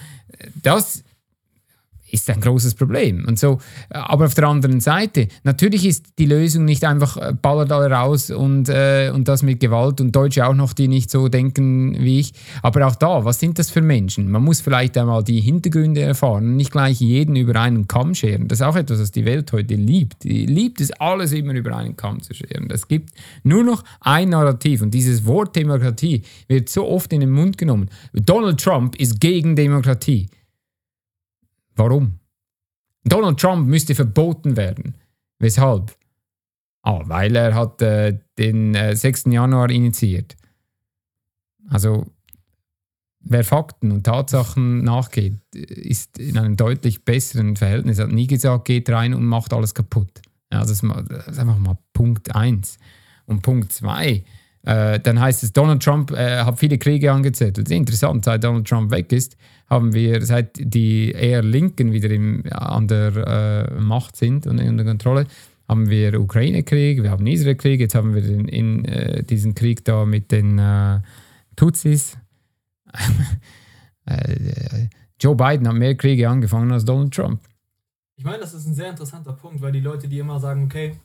das 0.61 1.03
ist 2.11 2.29
ein 2.29 2.41
großes 2.41 2.75
Problem. 2.75 3.25
Und 3.27 3.39
so, 3.39 3.59
aber 3.89 4.25
auf 4.25 4.33
der 4.33 4.47
anderen 4.47 4.79
Seite, 4.79 5.27
natürlich 5.43 5.85
ist 5.85 6.05
die 6.17 6.25
Lösung 6.25 6.65
nicht 6.65 6.83
einfach 6.83 7.17
äh, 7.17 7.33
ballert 7.33 7.71
alle 7.71 7.89
raus 7.91 8.31
und, 8.31 8.69
äh, 8.69 9.11
und 9.13 9.27
das 9.27 9.43
mit 9.43 9.59
Gewalt 9.59 10.01
und 10.01 10.15
Deutsche 10.15 10.45
auch 10.45 10.53
noch, 10.53 10.73
die 10.73 10.87
nicht 10.87 11.09
so 11.09 11.27
denken 11.27 11.95
wie 11.99 12.19
ich. 12.19 12.33
Aber 12.61 12.85
auch 12.87 12.95
da, 12.95 13.25
was 13.25 13.39
sind 13.39 13.59
das 13.59 13.69
für 13.69 13.81
Menschen? 13.81 14.29
Man 14.31 14.43
muss 14.43 14.61
vielleicht 14.61 14.97
einmal 14.97 15.23
die 15.23 15.39
Hintergründe 15.39 16.01
erfahren 16.01 16.45
und 16.45 16.55
nicht 16.55 16.71
gleich 16.71 16.99
jeden 16.99 17.35
über 17.35 17.59
einen 17.59 17.87
Kamm 17.87 18.15
scheren. 18.15 18.47
Das 18.47 18.59
ist 18.59 18.65
auch 18.65 18.75
etwas, 18.75 18.99
was 18.99 19.11
die 19.11 19.25
Welt 19.25 19.51
heute 19.51 19.75
liebt. 19.75 20.23
Die 20.23 20.45
liebt 20.45 20.81
es, 20.81 20.91
alles 20.91 21.31
immer 21.31 21.53
über 21.53 21.75
einen 21.75 21.95
Kamm 21.95 22.21
zu 22.21 22.33
scheren. 22.33 22.69
Es 22.71 22.87
gibt 22.87 23.11
nur 23.43 23.63
noch 23.63 23.83
ein 24.01 24.29
Narrativ 24.29 24.81
und 24.81 24.93
dieses 24.93 25.25
Wort 25.25 25.55
Demokratie 25.55 26.23
wird 26.47 26.69
so 26.69 26.87
oft 26.87 27.11
in 27.13 27.21
den 27.21 27.31
Mund 27.31 27.57
genommen. 27.57 27.89
Donald 28.13 28.61
Trump 28.61 28.95
ist 28.95 29.19
gegen 29.19 29.55
Demokratie. 29.55 30.27
Warum? 31.79 32.19
Donald 33.05 33.39
Trump 33.39 33.67
müsste 33.67 33.95
verboten 33.95 34.57
werden. 34.57 34.95
Weshalb? 35.39 35.95
Ah, 36.81 37.01
weil 37.05 37.35
er 37.35 37.55
hat 37.55 37.81
äh, 37.81 38.19
den 38.37 38.75
äh, 38.75 38.95
6. 38.95 39.25
Januar 39.27 39.69
initiiert. 39.69 40.35
Also 41.69 42.05
wer 43.21 43.43
Fakten 43.43 43.91
und 43.91 44.03
Tatsachen 44.03 44.83
nachgeht, 44.83 45.35
ist 45.53 46.17
in 46.19 46.37
einem 46.37 46.57
deutlich 46.57 47.05
besseren 47.05 47.55
Verhältnis. 47.55 47.99
Er 47.99 48.05
hat 48.05 48.11
nie 48.13 48.27
gesagt, 48.27 48.65
geht 48.65 48.89
rein 48.89 49.13
und 49.13 49.25
macht 49.25 49.53
alles 49.53 49.73
kaputt. 49.73 50.21
Ja, 50.51 50.59
das, 50.61 50.69
ist 50.71 50.83
mal- 50.83 51.03
das 51.05 51.27
ist 51.27 51.39
einfach 51.39 51.57
mal 51.57 51.77
Punkt 51.93 52.35
1. 52.35 52.77
Und 53.25 53.41
Punkt 53.41 53.71
2, 53.71 54.23
äh, 54.63 54.99
dann 54.99 55.19
heißt 55.19 55.43
es, 55.43 55.53
Donald 55.53 55.81
Trump 55.81 56.11
äh, 56.11 56.43
hat 56.43 56.59
viele 56.59 56.77
Kriege 56.77 57.11
angezettelt. 57.11 57.71
Interessant, 57.71 58.25
seit 58.25 58.43
Donald 58.43 58.67
Trump 58.67 58.91
weg 58.91 59.11
ist, 59.11 59.37
haben 59.69 59.93
wir, 59.93 60.25
seit 60.25 60.51
die 60.57 61.11
eher 61.11 61.43
Linken 61.43 61.93
wieder 61.93 62.09
im, 62.09 62.43
an 62.51 62.87
der 62.87 63.69
äh, 63.69 63.79
Macht 63.79 64.15
sind 64.15 64.47
und 64.47 64.59
in 64.59 64.77
der 64.77 64.85
Kontrolle, 64.85 65.27
haben 65.67 65.89
wir 65.89 66.19
Ukraine-Krieg, 66.19 67.03
wir 67.03 67.11
haben 67.11 67.27
Israel-Krieg, 67.27 67.79
jetzt 67.79 67.95
haben 67.95 68.15
wir 68.15 68.21
den, 68.21 68.47
in, 68.47 68.85
äh, 68.85 69.23
diesen 69.23 69.53
Krieg 69.53 69.85
da 69.85 70.05
mit 70.05 70.31
den 70.31 70.57
äh, 70.57 70.99
Tutsis. 71.55 72.17
äh, 74.05 74.87
Joe 75.21 75.35
Biden 75.35 75.67
hat 75.67 75.75
mehr 75.75 75.95
Kriege 75.95 76.27
angefangen 76.27 76.71
als 76.71 76.85
Donald 76.85 77.13
Trump. 77.13 77.41
Ich 78.17 78.25
meine, 78.25 78.39
das 78.39 78.53
ist 78.53 78.65
ein 78.65 78.73
sehr 78.73 78.89
interessanter 78.89 79.33
Punkt, 79.33 79.61
weil 79.61 79.71
die 79.71 79.79
Leute, 79.79 80.07
die 80.07 80.19
immer 80.19 80.39
sagen, 80.39 80.65
okay, 80.65 80.95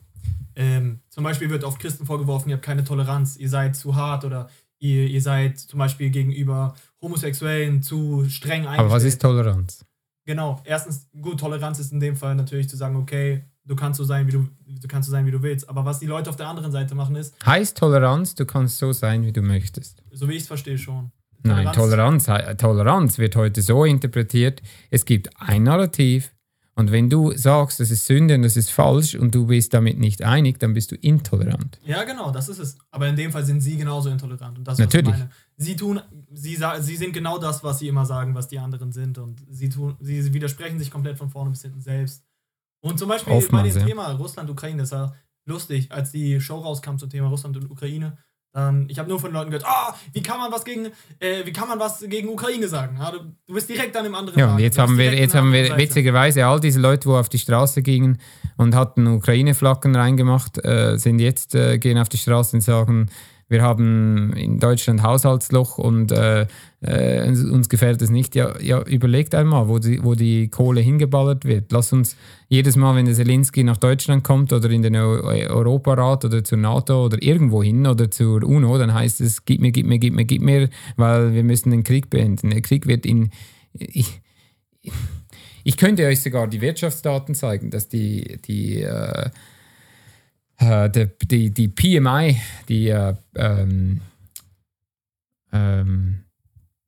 ähm, 0.55 1.01
zum 1.09 1.23
Beispiel 1.23 1.49
wird 1.49 1.63
auf 1.63 1.77
Christen 1.77 2.05
vorgeworfen, 2.05 2.49
ihr 2.49 2.55
habt 2.55 2.65
keine 2.65 2.83
Toleranz, 2.83 3.37
ihr 3.37 3.49
seid 3.49 3.75
zu 3.75 3.95
hart 3.95 4.23
oder 4.25 4.49
ihr, 4.79 5.07
ihr 5.07 5.21
seid 5.21 5.59
zum 5.59 5.79
Beispiel 5.79 6.09
gegenüber 6.09 6.75
Homosexuellen 7.01 7.81
zu 7.81 8.25
streng 8.29 8.61
eingestellt. 8.61 8.79
Aber 8.79 8.91
was 8.91 9.03
ist 9.03 9.21
Toleranz? 9.21 9.85
Genau, 10.25 10.61
erstens, 10.63 11.07
gut, 11.21 11.39
Toleranz 11.39 11.79
ist 11.79 11.91
in 11.91 11.99
dem 11.99 12.15
Fall 12.15 12.35
natürlich 12.35 12.67
zu 12.67 12.77
sagen, 12.77 12.95
okay, 12.95 13.43
du 13.63 13.75
kannst 13.75 13.97
so 13.97 14.03
sein, 14.03 14.27
wie 14.27 14.31
du, 14.31 14.47
du 14.65 14.87
kannst 14.87 15.07
so 15.07 15.11
sein, 15.11 15.25
wie 15.25 15.31
du 15.31 15.41
willst. 15.43 15.69
Aber 15.69 15.85
was 15.85 15.99
die 15.99 16.07
Leute 16.07 16.29
auf 16.29 16.35
der 16.35 16.47
anderen 16.47 16.71
Seite 16.71 16.95
machen, 16.95 17.15
ist, 17.15 17.35
Heißt 17.45 17.77
Toleranz, 17.77 18.33
du 18.35 18.45
kannst 18.45 18.77
so 18.79 18.91
sein, 18.91 19.23
wie 19.23 19.31
du 19.31 19.41
möchtest. 19.41 20.01
so 20.11 20.27
wie 20.27 20.33
ich 20.33 20.41
es 20.43 20.47
verstehe 20.47 20.77
schon. 20.77 21.11
Nein, 21.43 21.71
Toleranz, 21.73 22.27
Toleranz 22.57 23.19
wird 23.19 23.35
heute 23.35 23.61
so 23.61 23.85
interpretiert, 23.85 24.63
es 24.89 25.05
gibt 25.05 25.29
ein 25.39 25.61
Narrativ 25.61 26.34
und 26.77 26.91
wenn 26.91 27.09
du 27.09 27.31
sagst, 27.37 27.79
das 27.79 27.89
ist 27.89 28.05
Sünde 28.05 28.35
und 28.35 28.41
das 28.41 28.57
ist 28.57 28.69
falsch 28.69 29.15
und 29.15 29.33
du 29.33 29.47
bist 29.47 29.73
damit 29.73 29.97
nicht 29.97 30.23
einig, 30.23 30.59
dann 30.59 30.73
bist 30.73 30.91
du 30.91 30.95
intolerant. 30.95 31.79
Ja, 31.85 32.03
genau, 32.03 32.31
das 32.31 32.49
ist 32.49 32.59
es. 32.59 32.77
Aber 32.91 33.07
in 33.07 33.15
dem 33.15 33.31
Fall 33.31 33.45
sind 33.45 33.61
sie 33.61 33.77
genauso 33.77 34.09
intolerant. 34.09 34.57
Und 34.57 34.67
das, 34.67 34.77
Natürlich. 34.77 35.15
Sie 35.55 35.77
tun, 35.77 36.01
sie, 36.33 36.57
sie 36.79 36.95
sind 36.97 37.13
genau 37.13 37.37
das, 37.37 37.63
was 37.63 37.79
sie 37.79 37.87
immer 37.87 38.05
sagen, 38.05 38.35
was 38.35 38.49
die 38.49 38.59
anderen 38.59 38.91
sind. 38.91 39.17
Und 39.17 39.41
sie 39.49 39.69
tun, 39.69 39.95
sie 40.01 40.33
widersprechen 40.33 40.77
sich 40.77 40.91
komplett 40.91 41.17
von 41.17 41.29
vorne 41.29 41.49
bis 41.49 41.61
hinten 41.61 41.79
selbst. 41.79 42.25
Und 42.81 42.99
zum 42.99 43.07
Beispiel 43.07 43.31
Oftmals, 43.31 43.63
bei 43.63 43.69
dem 43.69 43.79
ja. 43.79 43.87
Thema 43.87 44.11
Russland-Ukraine, 44.11 44.81
das 44.81 44.91
war 44.91 45.15
lustig, 45.45 45.93
als 45.93 46.11
die 46.11 46.41
Show 46.41 46.57
rauskam 46.57 46.97
zum 46.97 47.09
Thema 47.09 47.29
Russland 47.29 47.55
und 47.55 47.71
Ukraine. 47.71 48.17
Dann, 48.55 48.85
ich 48.87 48.97
habe 48.99 49.09
nur 49.09 49.19
von 49.19 49.33
Leuten 49.33 49.51
gehört, 49.51 49.65
ah, 49.67 49.93
wie 50.13 50.23
kann 50.23 50.39
man 50.39 50.49
was 50.49 50.63
gegen, 50.63 50.85
äh, 51.19 51.45
wie 51.45 51.51
kann 51.51 51.67
man 51.67 51.77
was 51.77 51.99
gegen 52.07 52.29
Ukraine 52.29 52.69
sagen? 52.69 52.95
Ja, 52.97 53.11
du, 53.11 53.19
du 53.45 53.53
bist 53.53 53.67
direkt 53.67 53.97
an 53.97 54.05
dem 54.05 54.15
anderen 54.15 54.39
Ja, 54.39 54.53
und 54.53 54.59
jetzt 54.59 54.77
haben 54.77 54.97
wir, 54.97 55.13
jetzt 55.13 55.35
haben 55.35 55.51
wir 55.51 55.65
Seite. 55.67 55.77
witzigerweise 55.77 56.45
all 56.45 56.61
diese 56.61 56.79
Leute, 56.79 57.09
wo 57.09 57.17
auf 57.17 57.27
die 57.27 57.37
Straße 57.37 57.81
gingen 57.81 58.17
und 58.55 58.73
hatten 58.73 59.07
Ukraine-Flaggen 59.07 59.93
reingemacht, 59.93 60.63
äh, 60.63 60.95
sind 60.97 61.19
jetzt, 61.19 61.53
äh, 61.53 61.77
gehen 61.79 61.97
auf 61.97 62.07
die 62.07 62.17
Straße 62.17 62.55
und 62.55 62.61
sagen, 62.61 63.09
wir 63.47 63.61
haben 63.61 64.33
in 64.33 64.59
Deutschland 64.59 65.03
Haushaltsloch 65.03 65.77
und 65.77 66.11
äh, 66.11 66.47
äh, 66.81 67.27
uns- 67.27 67.69
gefällt 67.69 68.01
es 68.01 68.09
nicht. 68.09 68.35
Ja, 68.35 68.59
ja 68.59 68.81
überlegt 68.83 69.35
einmal, 69.35 69.67
wo 69.67 69.77
die, 69.79 70.03
wo 70.03 70.15
die 70.15 70.49
Kohle 70.49 70.81
hingeballert 70.81 71.45
wird. 71.45 71.71
Lass 71.71 71.93
uns 71.93 72.15
jedes 72.47 72.75
Mal, 72.75 72.95
wenn 72.95 73.05
der 73.05 73.13
Zelensky 73.13 73.63
nach 73.63 73.77
Deutschland 73.77 74.23
kommt 74.23 74.51
oder 74.51 74.69
in 74.69 74.81
den 74.81 74.95
Eu- 74.95 75.21
Europarat 75.23 76.25
oder 76.25 76.43
zur 76.43 76.57
NATO 76.57 77.05
oder 77.05 77.21
irgendwo 77.21 77.61
hin 77.61 77.85
oder 77.85 78.09
zur 78.09 78.43
UNO, 78.43 78.77
dann 78.77 78.93
heißt 78.93 79.21
es, 79.21 79.45
gib 79.45 79.61
mir, 79.61 79.71
gib 79.71 79.85
mir, 79.85 79.99
gib 79.99 80.15
mir, 80.15 80.25
gib 80.25 80.41
mir, 80.41 80.69
weil 80.95 81.33
wir 81.33 81.43
müssen 81.43 81.69
den 81.69 81.83
Krieg 81.83 82.09
beenden. 82.09 82.49
Der 82.49 82.61
Krieg 82.61 82.87
wird 82.87 83.05
in... 83.05 83.29
Ich, 83.73 84.21
ich 85.63 85.77
könnte 85.77 86.05
euch 86.05 86.21
sogar 86.21 86.47
die 86.47 86.61
Wirtschaftsdaten 86.61 87.35
zeigen, 87.35 87.71
dass 87.71 87.89
die, 87.89 88.37
die, 88.47 88.81
äh, 88.81 89.29
äh, 90.57 90.89
die, 90.89 91.07
die, 91.27 91.51
die 91.51 91.67
PMI, 91.67 92.37
die 92.69 92.89
äh, 92.89 93.13
ähm, 93.35 94.01
ähm, 95.51 96.23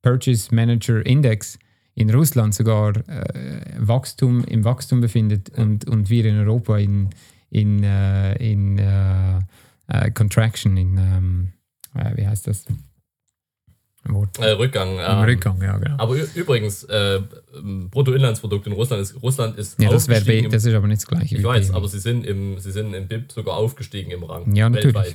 Purchase 0.02 0.54
Manager 0.54 1.04
Index 1.04 1.58
in 1.94 2.10
Russland 2.10 2.54
sogar 2.54 2.96
äh, 3.08 3.60
Wachstum 3.78 4.44
im 4.44 4.64
Wachstum 4.64 5.00
befindet 5.00 5.50
und, 5.58 5.88
und 5.88 6.10
wir 6.10 6.24
in 6.24 6.38
Europa 6.38 6.78
in, 6.78 7.10
in, 7.50 7.82
äh, 7.82 8.34
in 8.36 8.78
äh, 8.78 10.10
Contraction, 10.12 10.76
in, 10.76 10.96
ähm, 10.98 11.52
äh, 11.94 12.16
wie 12.16 12.26
heißt 12.26 12.46
das? 12.46 12.66
Wort. 14.14 14.38
Äh, 14.38 14.50
Rückgang. 14.50 14.98
Ähm, 14.98 15.24
Rückgang, 15.24 15.60
ja, 15.62 15.76
genau. 15.78 15.96
Aber 15.98 16.16
übrigens, 16.34 16.84
äh, 16.84 17.20
Bruttoinlandsprodukt 17.90 18.66
in 18.66 18.72
Russland 18.72 19.02
ist, 19.02 19.22
Russland 19.22 19.58
ist 19.58 19.80
Ja, 19.80 19.90
das, 19.90 20.08
wär, 20.08 20.20
B- 20.20 20.40
im- 20.40 20.50
das 20.50 20.64
ist 20.64 20.74
aber 20.74 20.86
nicht 20.86 21.02
das 21.02 21.06
Gleiche. 21.06 21.36
Ich 21.36 21.44
weiß, 21.44 21.68
BMI. 21.68 21.76
aber 21.76 21.88
sie 21.88 21.98
sind 21.98 22.26
im, 22.26 22.58
sie 22.58 22.70
sind 22.72 22.94
im 22.94 23.06
BIP 23.08 23.32
sogar 23.32 23.56
aufgestiegen 23.56 24.10
im 24.10 24.22
Rang. 24.24 24.54
Ja, 24.54 24.68
natürlich. 24.68 24.94
Weltweit. 24.94 25.14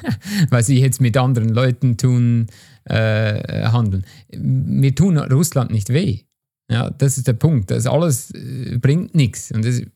weil 0.50 0.62
sie 0.62 0.80
jetzt 0.80 1.00
mit 1.00 1.16
anderen 1.16 1.48
Leuten 1.50 1.96
tun, 1.96 2.46
äh, 2.84 3.64
handeln. 3.68 4.04
Wir 4.30 4.94
tun 4.94 5.18
Russland 5.18 5.70
nicht 5.70 5.88
weh. 5.90 6.20
Ja, 6.70 6.90
das 6.90 7.18
ist 7.18 7.26
der 7.26 7.32
Punkt. 7.34 7.70
Das 7.70 7.86
alles 7.86 8.30
äh, 8.32 8.78
bringt 8.78 9.14
nichts. 9.14 9.50
Und 9.52 9.64
das 9.64 9.76
ist 9.76 9.86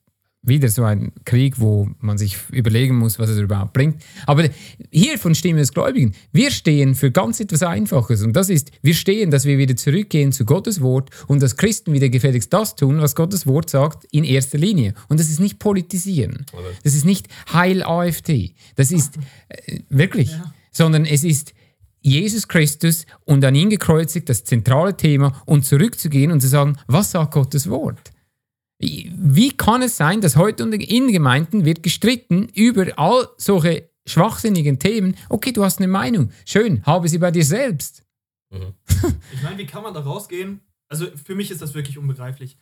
wieder 0.45 0.69
so 0.69 0.85
ein 0.85 1.13
Krieg, 1.25 1.59
wo 1.59 1.89
man 2.01 2.19
sich 2.19 2.37
überlegen 2.51 2.97
muss, 2.97 3.19
was 3.19 3.31
es 3.31 3.39
überhaupt 3.39 3.73
bringt. 3.73 4.03
Aber 4.27 4.49
hier 4.91 5.19
von 5.19 5.35
Stimme 5.35 5.61
des 5.61 5.73
Gläubigen, 5.73 6.15
wir 6.33 6.51
stehen 6.51 6.95
für 6.95 7.11
ganz 7.11 7.41
etwas 7.41 7.63
Einfaches. 7.63 8.23
Und 8.23 8.35
das 8.35 8.51
ist, 8.51 8.71
wir 8.83 8.95
stehen, 8.95 9.31
dass 9.31 9.45
wir 9.45 9.59
wieder 9.59 9.77
zurückgehen 9.77 10.33
zu 10.33 10.45
Gottes 10.45 10.81
Wort 10.81 11.11
und 11.27 11.43
dass 11.43 11.57
Christen 11.57 11.93
wieder 11.93 12.09
gefälligst 12.09 12.53
das 12.53 12.77
tun, 12.77 13.01
was 13.01 13.15
Gottes 13.15 13.47
Wort 13.47 13.71
sagt, 13.71 14.05
in 14.11 14.25
erster 14.25 14.59
Linie. 14.59 14.95
Und 15.09 15.19
das 15.19 15.31
ist 15.31 15.41
nicht 15.41 15.59
politisieren. 15.59 16.45
Das 16.83 16.95
ist 16.95 17.05
nicht 17.05 17.29
Heil 17.53 17.83
AfD. 17.83 18.55
Das 18.77 18.93
ist 18.93 19.17
äh, 19.49 19.81
wirklich, 19.89 20.31
sondern 20.71 21.07
es 21.07 21.25
ist 21.25 21.55
Jesus 22.05 22.49
Christus 22.49 23.07
und 23.25 23.43
an 23.45 23.55
ihn 23.55 23.71
gekreuzigt, 23.71 24.29
das 24.29 24.45
zentrale 24.45 24.95
Thema, 24.95 25.41
und 25.47 25.65
zurückzugehen 25.65 26.31
und 26.31 26.41
zu 26.41 26.49
sagen, 26.49 26.77
was 26.87 27.13
sagt 27.13 27.33
Gottes 27.33 27.71
Wort? 27.71 28.14
Wie 28.85 29.51
kann 29.51 29.83
es 29.83 29.97
sein, 29.97 30.21
dass 30.21 30.37
heute 30.37 30.65
in 30.65 31.13
Gemeinden 31.13 31.65
wird 31.65 31.83
gestritten 31.83 32.49
über 32.55 32.87
all 32.97 33.29
solche 33.37 33.89
schwachsinnigen 34.07 34.79
Themen? 34.79 35.17
Okay, 35.29 35.53
du 35.53 35.65
hast 35.65 35.79
eine 35.79 35.89
Meinung. 35.89 36.31
Schön, 36.45 36.85
habe 36.85 37.09
sie 37.09 37.19
bei 37.19 37.31
dir 37.31 37.45
selbst. 37.45 38.03
Ich 39.33 39.43
meine, 39.43 39.59
wie 39.59 39.67
kann 39.67 39.83
man 39.83 39.93
da 39.93 40.01
rausgehen? 40.01 40.61
Also 40.89 41.07
für 41.17 41.35
mich 41.35 41.51
ist 41.51 41.61
das 41.61 41.75
wirklich 41.75 41.99
unbegreiflich. 41.99 42.57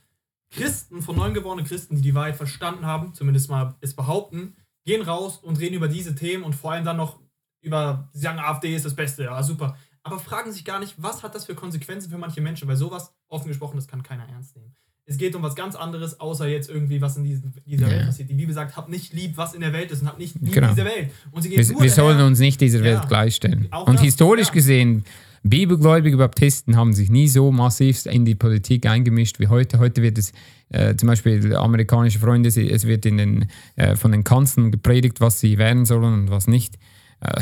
Christen, 0.50 1.02
von 1.02 1.16
neuem 1.16 1.34
geborene 1.34 1.64
Christen, 1.64 1.96
die 1.96 2.02
die 2.02 2.14
Wahrheit 2.14 2.36
verstanden 2.36 2.86
haben, 2.86 3.14
zumindest 3.14 3.50
mal 3.50 3.74
es 3.80 3.94
behaupten, 3.94 4.56
gehen 4.84 5.02
raus 5.02 5.38
und 5.38 5.58
reden 5.58 5.74
über 5.74 5.88
diese 5.88 6.14
Themen 6.14 6.44
und 6.44 6.54
vor 6.54 6.72
allem 6.72 6.84
dann 6.84 6.96
noch 6.96 7.20
über, 7.60 8.08
sie 8.12 8.20
sagen, 8.20 8.38
AfD 8.38 8.74
ist 8.74 8.84
das 8.84 8.94
Beste, 8.96 9.24
ja, 9.24 9.42
super. 9.42 9.76
Aber 10.02 10.18
fragen 10.18 10.50
sich 10.52 10.64
gar 10.64 10.80
nicht, 10.80 10.94
was 10.96 11.22
hat 11.22 11.34
das 11.34 11.44
für 11.44 11.54
Konsequenzen 11.54 12.10
für 12.10 12.18
manche 12.18 12.40
Menschen, 12.40 12.66
weil 12.68 12.76
sowas, 12.76 13.14
offen 13.28 13.48
gesprochen, 13.48 13.76
das 13.76 13.86
kann 13.86 14.02
keiner 14.02 14.28
ernst 14.28 14.56
nehmen. 14.56 14.74
Es 15.12 15.18
geht 15.18 15.34
um 15.34 15.42
was 15.42 15.54
ganz 15.54 15.74
anderes, 15.74 16.18
außer 16.20 16.48
jetzt 16.48 16.70
irgendwie, 16.70 17.00
was 17.02 17.16
in 17.18 17.24
diesen, 17.24 17.52
dieser 17.66 17.86
Ja. 17.86 17.92
Welt 17.92 18.06
passiert. 18.06 18.30
Die 18.30 18.34
Bibel 18.34 18.54
sagt, 18.54 18.76
hab 18.76 18.88
nicht 18.88 19.12
lieb, 19.12 19.36
was 19.36 19.52
in 19.52 19.60
der 19.60 19.72
Welt 19.74 19.90
ist 19.90 20.00
und 20.00 20.08
hab 20.08 20.18
nicht 20.18 20.34
lieb 20.40 20.52
Genau. 20.54 20.70
diese 20.70 20.84
Welt. 20.86 21.10
Und 21.30 21.42
sie 21.42 21.50
geht 21.50 21.58
Wir, 21.58 21.72
nur 21.72 21.82
wir 21.82 21.90
sollen 21.90 22.20
uns 22.22 22.38
nicht 22.38 22.60
dieser 22.62 22.78
Ja. 22.78 22.84
Welt 22.84 23.08
gleichstellen. 23.08 23.68
Auch 23.70 23.86
Und 23.86 23.96
das, 23.96 24.04
historisch 24.04 24.48
ja. 24.48 24.54
gesehen, 24.54 25.04
bibelgläubige 25.42 26.16
Baptisten 26.16 26.76
haben 26.76 26.94
sich 26.94 27.10
nie 27.10 27.28
so 27.28 27.52
massiv 27.52 28.06
in 28.06 28.24
die 28.24 28.34
Politik 28.34 28.86
eingemischt 28.86 29.38
wie 29.38 29.48
heute. 29.48 29.78
Heute 29.78 30.00
wird 30.00 30.16
es 30.16 30.32
äh, 30.70 30.96
zum 30.96 31.08
Beispiel 31.08 31.54
amerikanische 31.54 32.18
Freunde, 32.18 32.48
es 32.48 32.86
wird 32.86 33.04
in 33.04 33.18
den, 33.18 33.48
äh, 33.76 33.96
von 33.96 34.12
den 34.12 34.24
Kanzeln 34.24 34.70
gepredigt, 34.70 35.20
was 35.20 35.40
sie 35.40 35.58
werden 35.58 35.84
sollen 35.84 36.14
und 36.14 36.30
was 36.30 36.46
nicht. 36.46 36.76
Äh, 37.20 37.40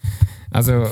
also 0.50 0.86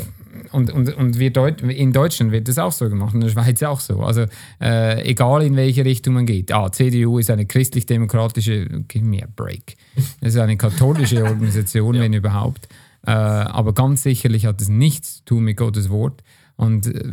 und, 0.52 0.70
und, 0.72 0.94
und 0.94 1.18
wir 1.18 1.32
Deut 1.32 1.62
in 1.62 1.92
Deutschland 1.92 2.32
wird 2.32 2.48
das 2.48 2.58
auch 2.58 2.72
so 2.72 2.88
gemacht, 2.88 3.14
in 3.14 3.20
der 3.20 3.28
Schweiz 3.28 3.62
auch 3.62 3.80
so. 3.80 4.00
Also 4.00 4.26
äh, 4.60 5.02
egal 5.08 5.42
in 5.42 5.56
welche 5.56 5.84
Richtung 5.84 6.14
man 6.14 6.26
geht. 6.26 6.52
Ah, 6.52 6.70
CDU 6.70 7.18
ist 7.18 7.30
eine 7.30 7.46
christlich-demokratische, 7.46 8.84
give 8.88 9.04
me 9.04 9.22
a 9.22 9.28
break. 9.34 9.76
Das 10.20 10.34
ist 10.34 10.40
eine 10.40 10.56
katholische 10.56 11.24
Organisation, 11.24 11.98
wenn 11.98 12.12
überhaupt. 12.12 12.68
Äh, 13.06 13.10
aber 13.10 13.72
ganz 13.72 14.02
sicherlich 14.02 14.46
hat 14.46 14.60
es 14.60 14.68
nichts 14.68 15.18
zu 15.18 15.24
tun 15.24 15.44
mit 15.44 15.56
Gottes 15.56 15.90
Wort. 15.90 16.22
Und 16.56 16.86
äh, 16.86 17.10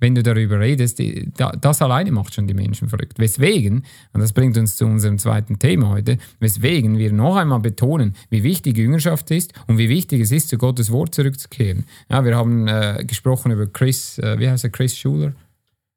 wenn 0.00 0.14
du 0.14 0.22
darüber 0.22 0.58
redest, 0.58 0.98
die, 0.98 1.30
da, 1.36 1.52
das 1.52 1.82
alleine 1.82 2.10
macht 2.10 2.34
schon 2.34 2.46
die 2.46 2.54
Menschen 2.54 2.88
verrückt. 2.88 3.18
Weswegen, 3.18 3.84
und 4.12 4.20
das 4.20 4.32
bringt 4.32 4.56
uns 4.58 4.76
zu 4.76 4.86
unserem 4.86 5.18
zweiten 5.18 5.58
Thema 5.58 5.90
heute, 5.90 6.18
weswegen 6.40 6.98
wir 6.98 7.12
noch 7.12 7.36
einmal 7.36 7.60
betonen, 7.60 8.14
wie 8.30 8.42
wichtig 8.42 8.76
Jüngerschaft 8.78 9.30
ist 9.30 9.52
und 9.66 9.78
wie 9.78 9.88
wichtig 9.88 10.20
es 10.22 10.32
ist, 10.32 10.48
zu 10.48 10.58
Gottes 10.58 10.90
Wort 10.90 11.14
zurückzukehren. 11.14 11.84
Ja, 12.10 12.24
wir 12.24 12.36
haben 12.36 12.66
äh, 12.66 13.04
gesprochen 13.06 13.52
über 13.52 13.66
Chris, 13.66 14.18
äh, 14.18 14.38
wie 14.38 14.48
heißt 14.48 14.64
er, 14.64 14.70
Chris 14.70 14.96
Schuler? 14.96 15.32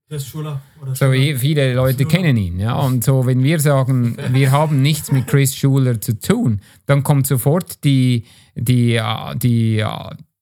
Chris 0.10 0.28
Schuler 0.28 0.62
oder 0.82 0.94
So, 0.96 1.06
Schuler. 1.06 1.38
viele 1.38 1.74
Leute 1.74 2.06
kennen 2.06 2.38
ihn, 2.38 2.60
ja. 2.60 2.76
Und 2.76 3.04
so, 3.04 3.26
wenn 3.26 3.42
wir 3.42 3.60
sagen, 3.60 4.18
wir 4.32 4.52
haben 4.52 4.82
nichts 4.82 5.12
mit 5.12 5.28
Chris 5.28 5.56
Schuler 5.56 6.00
zu 6.02 6.20
tun, 6.20 6.60
dann 6.86 7.04
kommt 7.04 7.26
sofort 7.26 7.84
die, 7.84 8.26
die, 8.56 8.96
äh, 8.96 9.36
die, 9.38 9.80
äh, 9.80 9.88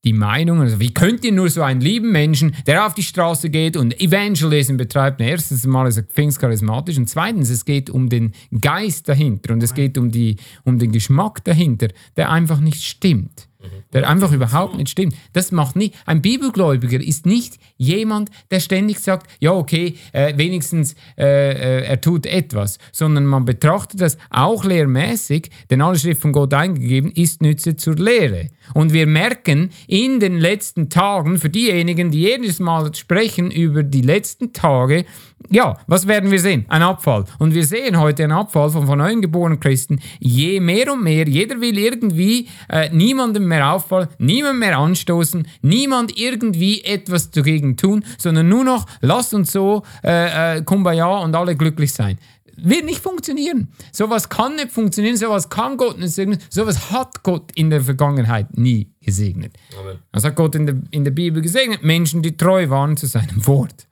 die 0.03 0.13
Meinung, 0.13 0.62
also 0.62 0.79
wie 0.79 0.93
könnt 0.93 1.24
ihr 1.24 1.31
nur 1.31 1.50
so 1.50 1.62
einen 1.62 1.81
lieben 1.81 2.12
Menschen, 2.12 2.55
der 2.65 2.86
auf 2.86 2.93
die 2.93 3.03
Straße 3.03 3.50
geht 3.50 3.77
und 3.77 4.00
Evangelism 4.01 4.77
betreibt, 4.77 5.20
na, 5.20 5.27
erstens 5.27 5.65
mal 5.65 5.88
ist 5.88 5.98
er 5.98 6.03
pfingstcharismatisch 6.03 6.98
und 6.98 7.08
zweitens, 7.08 7.50
es 7.50 7.65
geht 7.65 7.89
um 7.89 8.10
den 8.10 8.34
Geist 8.60 9.08
dahinter 9.08 9.53
und 9.53 9.62
es 9.62 9.74
geht 9.74 9.98
um, 9.98 10.12
die, 10.12 10.38
um 10.63 10.79
den 10.79 10.91
Geschmack 10.91 11.43
dahinter, 11.43 11.89
der 12.17 12.31
einfach 12.31 12.60
nicht 12.60 12.84
stimmt. 12.84 13.48
Der 13.93 14.10
einfach 14.10 14.31
überhaupt 14.31 14.75
nicht 14.77 14.89
stimmt. 14.89 15.15
Das 15.34 15.51
macht 15.51 15.75
nicht. 15.75 15.93
Ein 16.05 16.22
Bibelgläubiger 16.22 17.00
ist 17.00 17.25
nicht 17.25 17.60
jemand, 17.77 18.31
der 18.50 18.60
ständig 18.60 19.00
sagt, 19.00 19.29
ja, 19.39 19.51
okay, 19.51 19.98
äh, 20.13 20.36
wenigstens 20.38 20.96
äh, 21.17 21.25
äh, 21.25 21.86
er 21.86 22.01
tut 22.01 22.25
etwas, 22.25 22.79
sondern 22.91 23.25
man 23.25 23.46
betrachtet 23.46 24.01
das 24.01 24.17
auch 24.29 24.63
lehrmäßig, 24.63 25.51
denn 25.70 25.81
alle 25.81 26.00
Schrift 26.00 26.22
von 26.22 26.31
Gott 26.31 26.53
eingegeben 26.53 27.12
ist 27.12 27.41
Nütze 27.41 27.75
zur 27.75 27.96
Lehre. 27.96 28.50
Und 28.74 28.94
wir 28.94 29.08
merken 29.08 29.72
in 29.88 30.20
den 30.20 30.40
letzten 30.40 30.90
Tagen, 30.90 31.38
für 31.38 31.50
diejenigen, 31.50 32.12
die 32.12 32.22
jedes 32.22 32.60
Mal 32.60 32.94
sprechen 32.94 33.51
über 33.51 33.84
die 33.84 34.01
letzten 34.01 34.54
Tage, 34.54 35.06
ja, 35.50 35.78
was 35.88 36.08
werden 36.08 36.32
wir 36.32 36.40
sehen? 36.40 36.66
Ein 36.70 36.84
Abfall. 36.84 37.25
Und 37.40 37.54
wir 37.54 37.66
sehen 37.66 38.00
heute 38.00 38.24
einen 38.24 38.32
Abfall 38.34 38.70
von 38.70 38.86
von 38.86 38.98
neuem 38.98 39.22
geborenen 39.22 39.60
Christen. 39.60 40.00
Je 40.20 40.60
mehr 40.60 40.92
und 40.92 41.04
mehr, 41.04 41.28
jeder 41.28 41.60
will 41.62 41.78
irgendwie 41.78 42.48
äh, 42.70 42.90
niemandem 42.90 43.48
mehr 43.48 43.72
auffallen, 43.72 44.08
niemand 44.18 44.60
mehr 44.60 44.78
anstoßen, 44.78 45.48
niemand 45.62 46.18
irgendwie 46.18 46.84
etwas 46.84 47.32
dagegen 47.32 47.78
tun, 47.78 48.04
sondern 48.18 48.50
nur 48.50 48.63
noch, 48.63 48.86
lasst 49.01 49.34
uns 49.34 49.51
so 49.51 49.84
äh, 50.04 50.58
äh, 50.58 50.62
Kumbaya 50.62 51.20
und 51.20 51.36
alle 51.36 51.56
glücklich 51.56 51.94
sein. 51.94 52.18
Wird 52.63 52.86
nicht 52.86 53.00
funktionieren. 53.00 53.72
Sowas 53.91 54.30
kann 54.30 54.56
nicht 54.56 54.72
funktionieren, 54.72 55.18
sowas 55.18 55.50
kann 55.50 55.77
Gott 55.77 55.98
nicht 55.98 56.13
segnen, 56.13 56.39
sowas 56.50 56.91
hat 56.91 57.24
Gott 57.24 57.51
in 57.56 57.70
der 57.70 57.82
Vergangenheit 57.82 58.58
nie 58.58 58.91
gesegnet. 59.01 59.53
Amen. 59.80 60.00
Das 60.12 60.24
hat 60.24 60.36
Gott 60.36 60.56
in 60.56 60.65
der, 60.65 60.75
in 60.91 61.03
der 61.03 61.12
Bibel 61.12 61.41
gesegnet, 61.41 61.84
Menschen, 61.84 62.22
die 62.22 62.38
treu 62.38 62.70
waren 62.70 62.98
zu 62.98 63.08
seinem 63.08 63.46
Wort. 63.48 63.88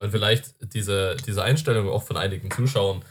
Und 0.00 0.10
vielleicht 0.10 0.54
diese, 0.74 1.16
diese 1.26 1.42
Einstellung 1.42 1.88
auch 1.88 2.02
von 2.02 2.16
einigen 2.16 2.50
Zuschauern, 2.50 3.02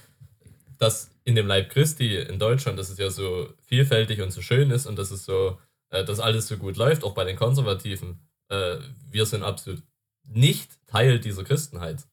dass 0.78 1.10
in 1.24 1.36
dem 1.36 1.48
Leib 1.48 1.70
Christi 1.70 2.16
in 2.16 2.38
Deutschland, 2.38 2.78
dass 2.78 2.90
es 2.90 2.98
ja 2.98 3.10
so 3.10 3.50
vielfältig 3.64 4.22
und 4.22 4.32
so 4.32 4.42
schön 4.42 4.70
ist 4.70 4.86
und 4.86 4.98
dass 4.98 5.12
es 5.12 5.26
so, 5.26 5.58
äh, 5.90 6.06
dass 6.06 6.20
alles 6.20 6.48
so 6.48 6.58
gut 6.58 6.78
läuft, 6.78 7.04
auch 7.04 7.14
bei 7.14 7.24
den 7.24 7.36
Konservativen. 7.36 8.20
Äh, 8.50 8.78
wir 9.10 9.26
sind 9.26 9.44
absolut 9.44 9.82
nicht 10.24 10.72
Teil 10.88 11.20
dieser 11.20 11.44
Christenheit 11.44 12.06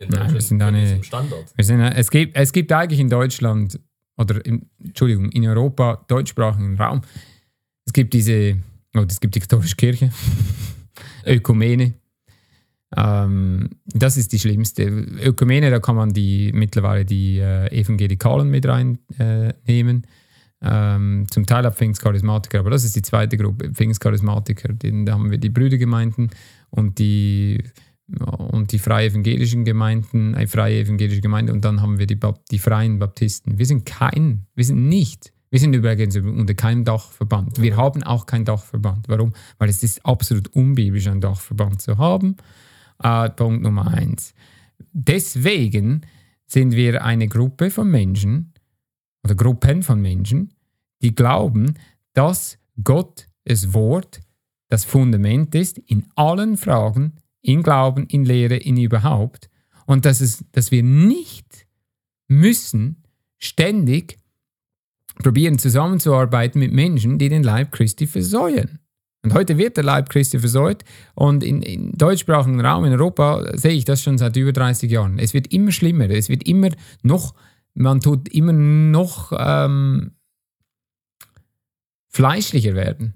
in 0.00 0.08
Nein, 0.08 0.32
wir 0.32 0.40
sind 0.40 0.62
eine- 0.62 1.02
Standard. 1.04 1.44
Wir 1.54 1.64
sind, 1.64 1.80
es, 1.80 2.10
gibt, 2.10 2.36
es 2.36 2.52
gibt 2.52 2.72
eigentlich 2.72 3.00
in 3.00 3.08
Deutschland, 3.08 3.78
oder 4.16 4.44
in, 4.44 4.68
Entschuldigung, 4.82 5.30
in 5.30 5.46
Europa, 5.46 6.04
deutschsprachigen 6.08 6.76
Raum, 6.76 7.02
es 7.84 7.92
gibt 7.92 8.12
diese, 8.14 8.56
oh, 8.96 9.04
es 9.08 9.20
gibt 9.20 9.34
die 9.34 9.40
katholische 9.40 9.76
Kirche, 9.76 10.10
Ökumene. 11.26 11.94
Ähm, 12.96 13.68
das 13.84 14.16
ist 14.16 14.32
die 14.32 14.38
schlimmste. 14.38 14.82
Ökumene, 14.84 15.70
da 15.70 15.78
kann 15.78 15.96
man 15.96 16.12
die 16.12 16.50
mittlerweile 16.52 17.04
die 17.04 17.38
äh, 17.38 17.68
Evangelikalen 17.68 18.48
mit 18.50 18.66
reinnehmen. 18.66 20.02
Äh, 20.02 20.08
ähm, 20.62 21.26
zum 21.30 21.46
Teil 21.46 21.64
auch 21.66 21.74
Pfingstcharismatiker, 21.74 22.58
aber 22.58 22.70
das 22.70 22.84
ist 22.84 22.94
die 22.94 23.00
zweite 23.02 23.38
Gruppe, 23.38 23.70
Pfingstcharismatiker. 23.72 24.72
Den, 24.74 25.06
da 25.06 25.14
haben 25.14 25.30
wir 25.30 25.38
die 25.38 25.48
Brüdergemeinden 25.48 26.30
und 26.70 26.98
die 26.98 27.62
und 28.18 28.72
die 28.72 28.78
freie 28.78 29.08
evangelischen 29.08 29.64
Gemeinden, 29.64 30.34
eine 30.34 30.48
freie 30.48 30.80
evangelische 30.80 31.20
Gemeinde 31.20 31.52
und 31.52 31.64
dann 31.64 31.80
haben 31.80 31.98
wir 31.98 32.06
die, 32.06 32.18
die 32.50 32.58
freien 32.58 32.98
Baptisten. 32.98 33.58
Wir 33.58 33.66
sind 33.66 33.86
kein, 33.86 34.46
wir 34.54 34.64
sind 34.64 34.88
nicht, 34.88 35.32
wir 35.50 35.58
sind 35.58 35.74
übrigens 35.74 36.16
unter 36.16 36.54
keinem 36.54 36.84
Dachverband. 36.84 37.60
Wir 37.60 37.76
haben 37.76 38.04
auch 38.04 38.26
keinen 38.26 38.44
Dachverband. 38.44 39.08
Warum? 39.08 39.32
Weil 39.58 39.68
es 39.68 39.82
ist 39.82 40.04
absolut 40.06 40.48
unbiblisch, 40.54 41.08
einen 41.08 41.20
Dachverband 41.20 41.82
zu 41.82 41.98
haben. 41.98 42.36
Äh, 43.02 43.30
Punkt 43.30 43.62
Nummer 43.62 43.88
eins. 43.88 44.32
Deswegen 44.92 46.02
sind 46.46 46.72
wir 46.72 47.04
eine 47.04 47.26
Gruppe 47.26 47.70
von 47.70 47.90
Menschen 47.90 48.54
oder 49.24 49.34
Gruppen 49.34 49.82
von 49.82 50.00
Menschen, 50.00 50.54
die 51.02 51.14
glauben, 51.14 51.74
dass 52.14 52.58
Gottes 52.82 53.74
Wort 53.74 54.20
das 54.68 54.84
Fundament 54.84 55.54
ist 55.54 55.78
in 55.78 56.06
allen 56.14 56.56
Fragen, 56.56 57.14
in 57.42 57.62
Glauben, 57.62 58.06
in 58.06 58.24
Lehre, 58.24 58.56
in 58.56 58.76
überhaupt. 58.76 59.50
Und 59.86 60.04
dass, 60.04 60.20
es, 60.20 60.44
dass 60.52 60.70
wir 60.70 60.82
nicht 60.82 61.66
müssen 62.28 63.02
ständig 63.38 64.18
probieren 65.22 65.58
zusammenzuarbeiten 65.58 66.60
mit 66.60 66.72
Menschen, 66.72 67.18
die 67.18 67.28
den 67.28 67.42
Leib 67.42 67.72
Christi 67.72 68.06
versäuen. 68.06 68.78
Und 69.22 69.34
heute 69.34 69.58
wird 69.58 69.76
der 69.76 69.84
Leib 69.84 70.08
Christi 70.08 70.38
versäut 70.38 70.82
und 71.14 71.44
in, 71.44 71.60
in 71.60 71.92
deutschsprachigen 71.92 72.60
Raum 72.60 72.86
in 72.86 72.92
Europa 72.92 73.56
sehe 73.56 73.72
ich 73.72 73.84
das 73.84 74.02
schon 74.02 74.16
seit 74.16 74.34
über 74.36 74.52
30 74.52 74.90
Jahren. 74.90 75.18
Es 75.18 75.34
wird 75.34 75.52
immer 75.52 75.72
schlimmer, 75.72 76.08
es 76.08 76.30
wird 76.30 76.44
immer 76.44 76.70
noch, 77.02 77.34
man 77.74 78.00
tut 78.00 78.28
immer 78.30 78.52
noch 78.52 79.32
ähm, 79.38 80.12
fleischlicher 82.08 82.74
werden. 82.74 83.12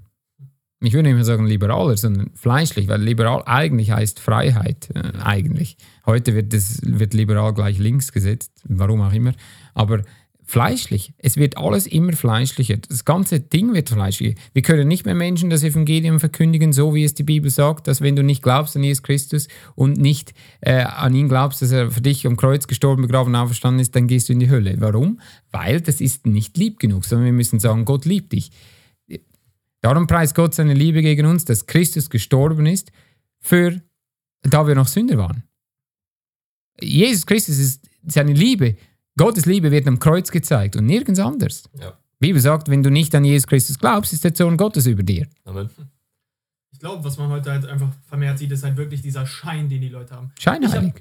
Ich 0.84 0.92
würde 0.92 1.08
nicht 1.08 1.16
mehr 1.16 1.24
sagen 1.24 1.46
liberaler, 1.46 1.96
sondern 1.96 2.30
fleischlich, 2.34 2.88
weil 2.88 3.02
liberal 3.02 3.42
eigentlich 3.46 3.90
heißt 3.90 4.20
Freiheit, 4.20 4.88
äh, 4.94 5.18
eigentlich. 5.22 5.76
Heute 6.06 6.34
wird, 6.34 6.52
das, 6.52 6.80
wird 6.84 7.14
liberal 7.14 7.54
gleich 7.54 7.78
links 7.78 8.12
gesetzt, 8.12 8.52
warum 8.64 9.00
auch 9.00 9.12
immer. 9.12 9.32
Aber 9.74 10.02
fleischlich, 10.46 11.14
es 11.18 11.36
wird 11.36 11.56
alles 11.56 11.86
immer 11.86 12.12
fleischlicher. 12.12 12.76
Das 12.76 13.04
ganze 13.04 13.40
Ding 13.40 13.72
wird 13.72 13.88
fleischlicher. 13.88 14.38
Wir 14.52 14.62
können 14.62 14.86
nicht 14.86 15.06
mehr 15.06 15.14
Menschen 15.14 15.48
das 15.48 15.62
Evangelium 15.62 16.20
verkündigen, 16.20 16.72
so 16.72 16.94
wie 16.94 17.04
es 17.04 17.14
die 17.14 17.22
Bibel 17.22 17.50
sagt, 17.50 17.88
dass 17.88 18.02
wenn 18.02 18.14
du 18.14 18.22
nicht 18.22 18.42
glaubst 18.42 18.76
an 18.76 18.84
Jesus 18.84 19.02
Christus 19.02 19.48
und 19.74 19.96
nicht 19.96 20.34
äh, 20.60 20.82
an 20.82 21.14
ihn 21.14 21.28
glaubst, 21.28 21.62
dass 21.62 21.72
er 21.72 21.90
für 21.90 22.02
dich 22.02 22.26
am 22.26 22.36
Kreuz 22.36 22.66
gestorben, 22.66 23.02
begraben, 23.02 23.34
auferstanden 23.34 23.80
ist, 23.80 23.96
dann 23.96 24.06
gehst 24.06 24.28
du 24.28 24.34
in 24.34 24.40
die 24.40 24.50
Hölle. 24.50 24.76
Warum? 24.78 25.20
Weil 25.50 25.80
das 25.80 26.00
ist 26.00 26.26
nicht 26.26 26.56
lieb 26.58 26.78
genug, 26.78 27.04
sondern 27.04 27.26
wir 27.26 27.32
müssen 27.32 27.58
sagen, 27.58 27.84
Gott 27.84 28.04
liebt 28.04 28.32
dich. 28.32 28.50
Darum 29.84 30.06
preist 30.06 30.34
Gott 30.34 30.54
seine 30.54 30.72
Liebe 30.72 31.02
gegen 31.02 31.26
uns, 31.26 31.44
dass 31.44 31.66
Christus 31.66 32.08
gestorben 32.08 32.64
ist, 32.64 32.90
für, 33.38 33.82
da 34.40 34.66
wir 34.66 34.74
noch 34.74 34.88
Sünder 34.88 35.18
waren. 35.18 35.42
Jesus 36.80 37.26
Christus 37.26 37.58
ist 37.58 37.90
seine 38.06 38.32
Liebe. 38.32 38.76
Gottes 39.18 39.44
Liebe 39.44 39.70
wird 39.70 39.86
am 39.86 39.98
Kreuz 39.98 40.30
gezeigt 40.30 40.76
und 40.76 40.86
nirgends 40.86 41.20
anders. 41.20 41.68
Ja. 41.78 41.90
Die 41.90 42.28
Bibel 42.28 42.40
sagt, 42.40 42.70
wenn 42.70 42.82
du 42.82 42.88
nicht 42.88 43.14
an 43.14 43.26
Jesus 43.26 43.46
Christus 43.46 43.78
glaubst, 43.78 44.14
ist 44.14 44.24
der 44.24 44.32
Zorn 44.32 44.56
Gottes 44.56 44.86
über 44.86 45.02
dir. 45.02 45.28
Amen. 45.44 45.68
Ich 46.72 46.78
glaube, 46.78 47.04
was 47.04 47.18
man 47.18 47.28
heute 47.28 47.52
halt 47.52 47.66
einfach 47.66 47.92
vermehrt 48.06 48.38
sieht, 48.38 48.52
ist 48.52 48.64
halt 48.64 48.78
wirklich 48.78 49.02
dieser 49.02 49.26
Schein, 49.26 49.68
den 49.68 49.82
die 49.82 49.90
Leute 49.90 50.16
haben. 50.16 50.32
Scheinheilig. 50.38 50.94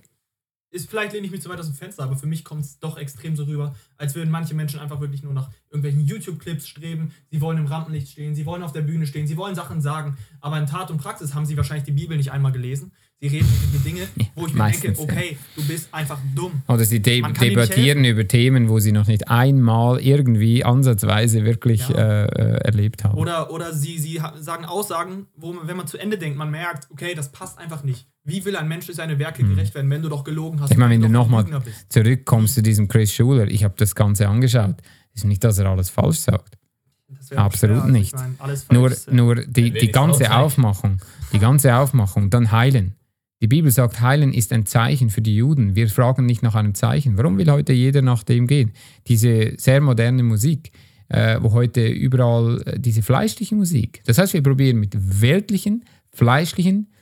Ist, 0.74 0.90
vielleicht 0.90 1.14
lehne 1.14 1.28
ich 1.28 1.32
mich 1.32 1.44
zu 1.44 1.50
weit 1.50 1.60
aus 1.60 1.68
dem 1.68 1.76
Fenster, 1.76 2.02
aber 2.04 2.16
für 2.16 2.26
mich 2.26 2.44
kommt 2.44 2.66
es 2.66 2.80
doch 2.80 2.98
extrem 2.98 3.36
so 3.36 3.44
rüber, 3.44 3.76
als 3.96 4.16
würden 4.16 4.32
manche 4.32 4.56
Menschen 4.56 4.80
einfach 4.80 5.00
wirklich 5.02 5.22
nur 5.22 5.32
nach 5.32 5.52
irgendwelchen 5.70 6.04
YouTube-Clips 6.04 6.68
streben. 6.68 7.14
Sie 7.30 7.42
wollen 7.42 7.60
im 7.60 7.68
Rampenlicht 7.68 8.10
stehen, 8.10 8.34
sie 8.34 8.48
wollen 8.48 8.64
auf 8.64 8.72
der 8.72 8.82
Bühne 8.82 9.06
stehen, 9.06 9.28
sie 9.28 9.38
wollen 9.38 9.54
Sachen 9.54 9.82
sagen, 9.82 10.18
aber 10.42 10.58
in 10.58 10.66
Tat 10.66 10.90
und 10.90 10.98
Praxis 10.98 11.36
haben 11.36 11.46
sie 11.46 11.58
wahrscheinlich 11.58 11.86
die 11.86 11.92
Bibel 11.92 12.18
nicht 12.18 12.32
einmal 12.32 12.52
gelesen. 12.52 12.92
Sie 13.24 13.30
reden 13.30 13.48
über 13.74 13.80
Dinge, 13.86 14.02
wo 14.36 14.48
ich 14.48 14.52
mir 14.52 14.60
Meistens, 14.60 14.98
denke, 14.98 15.14
ja. 15.14 15.20
okay, 15.22 15.38
du 15.56 15.66
bist 15.66 15.88
einfach 15.94 16.20
dumm. 16.36 16.62
Oder 16.68 16.84
sie 16.84 17.02
de 17.02 17.22
debattieren 17.22 18.04
über 18.04 18.28
Themen, 18.28 18.68
wo 18.68 18.80
sie 18.80 18.92
noch 18.92 19.08
nicht 19.08 19.30
einmal 19.30 20.02
irgendwie 20.02 20.66
ansatzweise 20.66 21.46
wirklich 21.46 21.88
Ja. 21.88 21.96
äh, 21.96 22.26
äh, 22.26 22.58
erlebt 22.66 23.06
haben. 23.06 23.18
Oder, 23.18 23.50
oder 23.50 23.72
sie, 23.72 23.98
sie 23.98 24.20
sagen 24.42 24.66
Aussagen, 24.66 25.28
wo 25.38 25.54
man, 25.54 25.70
wenn 25.70 25.78
man 25.78 25.88
zu 25.88 25.98
Ende 25.98 26.18
denkt, 26.18 26.38
man 26.38 26.52
merkt, 26.52 26.92
okay, 26.92 27.16
das 27.16 27.32
passt 27.32 27.60
einfach 27.60 27.86
nicht. 27.86 28.08
Wie 28.26 28.44
will 28.44 28.58
ein 28.58 28.68
Mensch 28.68 28.88
durch 28.88 28.98
seine 28.98 29.18
Werke 29.20 29.46
gerecht 29.46 29.74
werden, 29.74 29.90
wenn 29.90 30.02
du 30.02 30.10
doch 30.10 30.26
gelogen 30.26 30.60
hast? 30.60 30.72
Ich 30.72 30.78
meine, 30.78 30.96
wenn 30.96 31.06
und 31.06 31.14
du 31.14 31.18
nochmal 31.18 31.46
zurückkommst 31.88 32.56
zu 32.56 32.62
diesem 32.62 32.90
Chris 32.90 33.14
Schuler, 33.14 33.48
ich 33.48 33.64
habe 33.64 33.76
das 33.78 33.96
Ganze 33.96 34.28
angeschaut. 34.28 34.76
Ist 35.14 35.24
nicht, 35.24 35.42
dass 35.46 35.58
er 35.60 35.68
alles 35.68 35.90
falsch 35.90 36.18
sagt. 36.18 36.58
Absolut 37.36 37.78
schwer, 37.78 37.84
also 37.84 37.94
nicht. 37.94 38.14
Ich 38.14 38.70
Nur, 38.70 38.92
äh, 38.92 38.96
nur 39.12 39.36
die, 39.46 39.72
die 39.72 39.92
ganze. 39.94 40.36
Aufmachung, 40.36 41.00
die 41.32 41.40
ganze 41.40 41.74
Aufmachung, 41.78 42.30
dann 42.30 42.52
heilen. 42.52 42.96
Die 43.44 43.50
Bibel 43.50 43.70
sagt, 43.72 44.00
heilen 44.00 44.34
ist 44.34 44.54
ein 44.54 44.66
Zeichen 44.66 45.10
für 45.10 45.22
die 45.22 45.36
Juden. 45.36 45.76
Wir 45.76 45.90
fragen 45.90 46.26
nicht 46.26 46.44
nach 46.44 46.56
einem 46.56 46.76
Zeichen. 46.76 47.18
Warum 47.18 47.38
will 47.38 47.52
heute 47.52 47.74
jeder 47.74 48.02
nach 48.02 48.24
dem 48.24 48.48
gehen? 48.48 48.72
Diese 49.08 49.56
sehr 49.58 49.82
moderne 49.82 50.24
Musik, 50.24 50.72
äh, 51.10 51.40
wo 51.42 51.52
heute 51.52 51.86
überall 51.86 52.64
äh, 52.66 52.80
diese 52.80 53.02
fleischliche 53.02 53.54
Musik. 53.54 54.02
Das 54.06 54.18
heißt, 54.18 54.34
wir 54.34 54.42
probieren 54.42 54.80
mit 54.80 54.96
weltlichen, 55.22 55.84
fleischlichen 56.14 56.94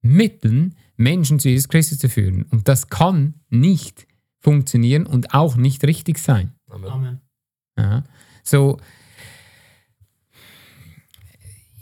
Mitteln 0.00 0.76
Menschen 0.96 1.40
zu 1.40 1.48
Jesus 1.48 1.68
Christus 1.68 1.98
zu 1.98 2.08
führen. 2.08 2.44
Und 2.44 2.68
das 2.68 2.88
kann 2.88 3.34
nicht 3.50 4.06
funktionieren 4.38 5.04
und 5.04 5.34
auch 5.34 5.56
nicht 5.56 5.82
richtig 5.82 6.20
sein. 6.20 6.52
Amen. 6.70 6.90
Amen. 6.90 7.20
Ja. 7.76 8.04
So, 8.44 8.78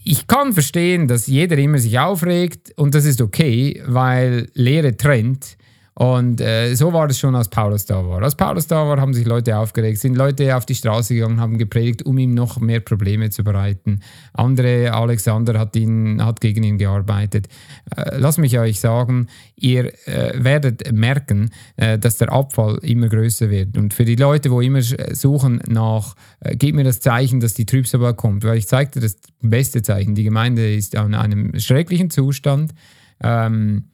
ich 0.08 0.28
kann 0.28 0.52
verstehen, 0.52 1.08
dass 1.08 1.26
jeder 1.26 1.58
immer 1.58 1.78
sich 1.78 1.98
aufregt 1.98 2.72
und 2.76 2.94
das 2.94 3.04
ist 3.04 3.20
okay, 3.20 3.82
weil 3.86 4.48
Lehre 4.54 4.96
trennt. 4.96 5.56
Und 5.98 6.42
äh, 6.42 6.74
so 6.74 6.92
war 6.92 7.08
es 7.08 7.18
schon, 7.18 7.34
als 7.34 7.48
Paulus 7.48 7.86
da 7.86 8.06
war. 8.06 8.22
Als 8.22 8.34
Paulus 8.34 8.66
da 8.66 8.86
war, 8.86 9.00
haben 9.00 9.14
sich 9.14 9.24
Leute 9.24 9.56
aufgeregt, 9.56 9.98
sind 9.98 10.14
Leute 10.14 10.54
auf 10.54 10.66
die 10.66 10.74
Straße 10.74 11.14
gegangen, 11.14 11.40
haben 11.40 11.56
gepredigt, 11.56 12.04
um 12.04 12.18
ihm 12.18 12.34
noch 12.34 12.60
mehr 12.60 12.80
Probleme 12.80 13.30
zu 13.30 13.42
bereiten. 13.42 14.00
Andere, 14.34 14.92
Alexander 14.92 15.58
hat, 15.58 15.74
ihn, 15.74 16.22
hat 16.22 16.42
gegen 16.42 16.64
ihn 16.64 16.76
gearbeitet. 16.76 17.48
Äh, 17.96 18.18
lass 18.18 18.36
mich 18.36 18.58
euch 18.58 18.78
sagen, 18.78 19.28
ihr 19.56 19.86
äh, 20.06 20.34
werdet 20.36 20.92
merken, 20.92 21.48
äh, 21.76 21.98
dass 21.98 22.18
der 22.18 22.30
Abfall 22.30 22.76
immer 22.82 23.08
größer 23.08 23.48
wird. 23.48 23.78
Und 23.78 23.94
für 23.94 24.04
die 24.04 24.16
Leute, 24.16 24.50
wo 24.50 24.60
immer 24.60 24.82
suchen 24.82 25.62
nach, 25.66 26.14
äh, 26.40 26.56
gib 26.56 26.74
mir 26.74 26.84
das 26.84 27.00
Zeichen, 27.00 27.40
dass 27.40 27.54
die 27.54 27.64
Trübsal 27.64 28.12
kommt, 28.12 28.44
weil 28.44 28.58
ich 28.58 28.68
zeigte 28.68 29.00
das 29.00 29.16
beste 29.40 29.80
Zeichen. 29.80 30.14
Die 30.14 30.24
Gemeinde 30.24 30.74
ist 30.74 30.94
an 30.94 31.14
einem 31.14 31.58
schrecklichen 31.58 32.10
Zustand. 32.10 32.74
Ähm, 33.22 33.84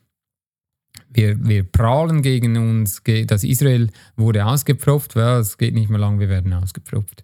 wir, 1.14 1.36
wir 1.44 1.64
prahlen 1.64 2.22
gegen 2.22 2.56
uns, 2.56 3.02
dass 3.26 3.44
Israel 3.44 3.90
wurde 4.16 4.46
ausgepfropft. 4.46 5.14
Ja, 5.16 5.38
es 5.38 5.58
geht 5.58 5.74
nicht 5.74 5.90
mehr 5.90 6.00
lang, 6.00 6.20
wir 6.20 6.28
werden 6.28 6.52
ausgepfropft. 6.52 7.22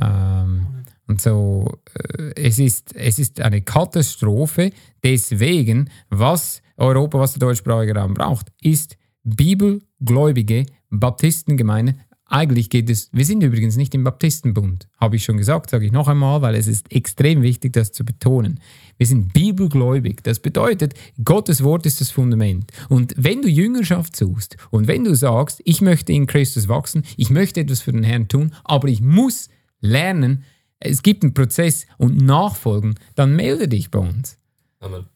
Ähm, 0.00 0.66
und 1.06 1.20
so, 1.20 1.78
äh, 2.18 2.32
es, 2.36 2.58
ist, 2.58 2.94
es 2.94 3.18
ist 3.18 3.40
eine 3.40 3.62
Katastrophe. 3.62 4.72
Deswegen, 5.02 5.90
was 6.10 6.62
Europa, 6.76 7.18
was 7.18 7.32
der 7.32 7.40
deutschsprachige 7.40 7.94
Raum 7.94 8.14
braucht, 8.14 8.52
ist 8.60 8.96
bibelgläubige 9.22 10.66
Baptistengemeinde 10.90 11.96
eigentlich 12.34 12.68
geht 12.68 12.90
es, 12.90 13.10
wir 13.12 13.24
sind 13.24 13.44
übrigens 13.44 13.76
nicht 13.76 13.94
im 13.94 14.02
Baptistenbund, 14.02 14.88
habe 15.00 15.14
ich 15.14 15.24
schon 15.24 15.36
gesagt, 15.36 15.70
sage 15.70 15.86
ich 15.86 15.92
noch 15.92 16.08
einmal, 16.08 16.42
weil 16.42 16.56
es 16.56 16.66
ist 16.66 16.90
extrem 16.90 17.42
wichtig, 17.42 17.72
das 17.74 17.92
zu 17.92 18.04
betonen. 18.04 18.58
Wir 18.98 19.06
sind 19.06 19.32
bibelgläubig. 19.32 20.24
Das 20.24 20.40
bedeutet, 20.40 20.94
Gottes 21.22 21.62
Wort 21.62 21.86
ist 21.86 22.00
das 22.00 22.10
Fundament. 22.10 22.72
Und 22.88 23.14
wenn 23.16 23.40
du 23.40 23.48
Jüngerschaft 23.48 24.16
suchst 24.16 24.56
und 24.70 24.88
wenn 24.88 25.04
du 25.04 25.14
sagst, 25.14 25.62
ich 25.64 25.80
möchte 25.80 26.12
in 26.12 26.26
Christus 26.26 26.66
wachsen, 26.66 27.04
ich 27.16 27.30
möchte 27.30 27.60
etwas 27.60 27.82
für 27.82 27.92
den 27.92 28.02
Herrn 28.02 28.26
tun, 28.26 28.52
aber 28.64 28.88
ich 28.88 29.00
muss 29.00 29.48
lernen, 29.80 30.42
es 30.80 31.04
gibt 31.04 31.22
einen 31.22 31.34
Prozess 31.34 31.86
und 31.98 32.16
Nachfolgen, 32.16 32.96
dann 33.14 33.36
melde 33.36 33.68
dich 33.68 33.92
bei 33.92 34.00
uns. 34.00 34.38
Amen. 34.80 35.06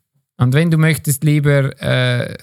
Und 0.41 0.55
wenn 0.55 0.71
du 0.71 0.79
möchtest 0.79 1.25
lieber 1.25 1.81
äh, 1.83 2.35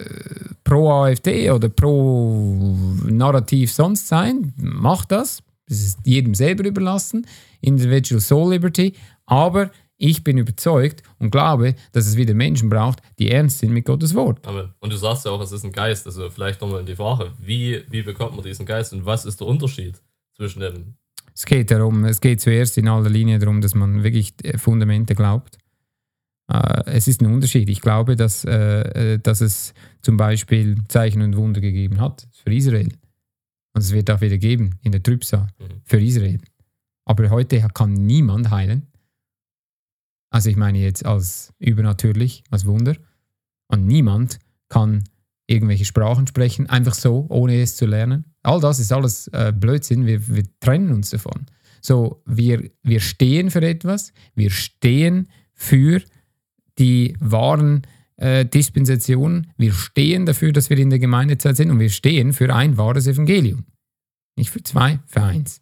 pro 0.65 0.91
AfD 0.91 1.49
oder 1.49 1.69
pro 1.69 2.75
Narrativ 3.05 3.71
sonst 3.71 4.07
sein, 4.07 4.53
mach 4.57 5.05
das. 5.05 5.41
Das 5.67 5.79
ist 5.79 5.99
jedem 6.05 6.35
selber 6.35 6.65
überlassen. 6.65 7.25
Individual 7.61 8.19
Soul 8.19 8.51
Liberty. 8.51 8.93
Aber 9.25 9.71
ich 9.97 10.25
bin 10.25 10.37
überzeugt 10.37 11.03
und 11.19 11.31
glaube, 11.31 11.73
dass 11.93 12.05
es 12.05 12.17
wieder 12.17 12.33
Menschen 12.33 12.69
braucht, 12.69 12.99
die 13.17 13.31
ernst 13.31 13.59
sind 13.59 13.71
mit 13.71 13.85
Gottes 13.85 14.13
Wort. 14.13 14.45
Amen. 14.45 14.73
Und 14.79 14.91
du 14.91 14.97
sagst 14.97 15.25
ja 15.25 15.31
auch, 15.31 15.41
es 15.41 15.53
ist 15.53 15.63
ein 15.63 15.71
Geist. 15.71 16.05
Also 16.05 16.29
vielleicht 16.29 16.59
nochmal 16.59 16.81
in 16.81 16.85
die 16.85 16.97
Frage, 16.97 17.31
wie, 17.39 17.81
wie 17.89 18.01
bekommt 18.01 18.35
man 18.35 18.43
diesen 18.43 18.65
Geist 18.65 18.91
und 18.91 19.05
was 19.05 19.25
ist 19.25 19.39
der 19.39 19.47
Unterschied 19.47 20.01
zwischen 20.35 20.59
dem 20.59 20.95
Es 21.33 21.45
geht 21.45 21.71
darum, 21.71 22.03
es 22.03 22.19
geht 22.19 22.41
zuerst 22.41 22.77
in 22.77 22.89
aller 22.89 23.09
Linie 23.09 23.39
darum, 23.39 23.61
dass 23.61 23.73
man 23.73 24.03
wirklich 24.03 24.33
Fundamente 24.57 25.15
glaubt. 25.15 25.57
Äh, 26.51 26.83
es 26.85 27.07
ist 27.07 27.21
ein 27.21 27.33
Unterschied. 27.33 27.69
Ich 27.69 27.81
glaube, 27.81 28.15
dass, 28.15 28.45
äh, 28.45 29.13
äh, 29.13 29.19
dass 29.19 29.41
es 29.41 29.73
zum 30.01 30.17
Beispiel 30.17 30.77
Zeichen 30.87 31.21
und 31.21 31.35
Wunder 31.37 31.61
gegeben 31.61 31.99
hat 31.99 32.27
für 32.31 32.53
Israel. 32.53 32.89
Und 33.73 33.81
es 33.81 33.91
wird 33.91 34.09
auch 34.11 34.21
wieder 34.21 34.37
geben 34.37 34.79
in 34.83 34.91
der 34.91 35.03
Trübsal 35.03 35.47
Mhm. 35.59 35.81
für 35.83 35.99
Israel. 36.01 36.39
Aber 37.05 37.29
heute 37.29 37.59
kann 37.73 37.93
niemand 37.93 38.49
heilen. 38.51 38.87
Also 40.31 40.49
ich 40.49 40.55
meine 40.55 40.79
jetzt 40.79 41.05
als 41.05 41.53
übernatürlich, 41.59 42.43
als 42.51 42.65
Wunder. 42.65 42.95
Und 43.67 43.85
niemand 43.85 44.39
kann 44.69 45.03
irgendwelche 45.47 45.85
Sprachen 45.85 46.25
sprechen, 46.27 46.67
einfach 46.69 46.93
so, 46.95 47.25
ohne 47.29 47.61
es 47.61 47.75
zu 47.75 47.85
lernen. 47.85 48.25
All 48.43 48.59
das 48.59 48.79
ist 48.79 48.91
alles 48.91 49.27
äh, 49.27 49.53
Blödsinn. 49.55 50.05
Wir, 50.05 50.27
wir 50.27 50.43
trennen 50.59 50.91
uns 50.91 51.11
davon. 51.11 51.45
So, 51.81 52.23
wir, 52.25 52.69
wir 52.81 52.99
stehen 52.99 53.51
für 53.51 53.61
etwas, 53.61 54.11
wir 54.33 54.49
stehen 54.49 55.27
für 55.53 56.01
die 56.77 57.15
wahren 57.19 57.83
äh, 58.17 58.45
Dispensationen, 58.45 59.51
wir 59.57 59.73
stehen 59.73 60.25
dafür, 60.25 60.51
dass 60.51 60.69
wir 60.69 60.77
in 60.77 60.89
der 60.89 60.99
Gemeindezeit 60.99 61.57
sind 61.57 61.71
und 61.71 61.79
wir 61.79 61.89
stehen 61.89 62.33
für 62.33 62.53
ein 62.53 62.77
wahres 62.77 63.07
Evangelium. 63.07 63.65
Nicht 64.37 64.49
für 64.49 64.63
zwei, 64.63 64.99
für 65.07 65.23
eins. 65.23 65.61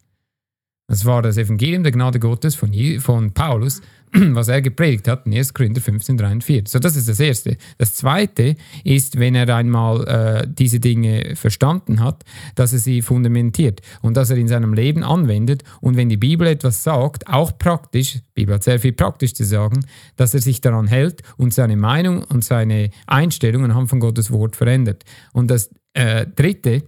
Das 0.88 1.06
war 1.06 1.22
das 1.22 1.38
Evangelium 1.38 1.84
der 1.84 1.92
Gnade 1.92 2.20
Gottes 2.20 2.56
von, 2.56 2.74
von 3.00 3.34
Paulus, 3.34 3.82
was 4.34 4.48
er 4.48 4.62
gepredigt 4.62 5.08
hat 5.08 5.26
in 5.26 5.34
1. 5.34 5.54
Korinther 5.54 5.82
15, 5.82 6.18
3 6.18 6.32
und 6.32 6.44
4. 6.44 6.64
So, 6.68 6.80
das 6.80 6.96
ist 6.96 7.10
das 7.10 7.20
Erste. 7.20 7.58
Das 7.78 7.96
Zweite 7.96 8.56
ist, 8.84 9.18
wenn 9.18 9.34
er 9.34 9.54
einmal 9.56 10.08
äh, 10.08 10.48
diese 10.48 10.80
Dinge 10.80 11.36
verstanden 11.36 12.04
hat, 12.04 12.24
dass 12.56 12.74
er 12.74 12.80
sie 12.80 13.02
fundamentiert 13.02 13.82
und 14.02 14.16
dass 14.16 14.30
er 14.30 14.38
in 14.38 14.48
seinem 14.48 14.74
Leben 14.74 15.04
anwendet 15.04 15.64
und 15.82 15.98
wenn 15.98 16.10
die 16.10 16.18
Bibel 16.18 16.48
etwas 16.48 16.84
sagt, 16.84 17.28
auch 17.28 17.58
praktisch, 17.58 18.14
die 18.14 18.22
Bibel 18.36 18.56
hat 18.56 18.64
sehr 18.64 18.80
viel 18.80 18.94
praktisch 18.94 19.34
zu 19.34 19.46
sagen, 19.46 19.86
dass 20.16 20.34
er 20.34 20.42
sich 20.42 20.62
daran 20.62 20.88
hält 20.88 21.22
und 21.38 21.54
seine 21.54 21.78
Meinung 21.78 22.24
und 22.24 22.44
seine 22.44 22.92
Einstellung 23.08 23.64
anhand 23.64 23.90
von 23.90 24.00
Gottes 24.00 24.32
Wort 24.32 24.56
verändert. 24.56 25.04
Und 25.32 25.50
das 25.50 25.72
äh, 25.94 26.28
Dritte, 26.28 26.84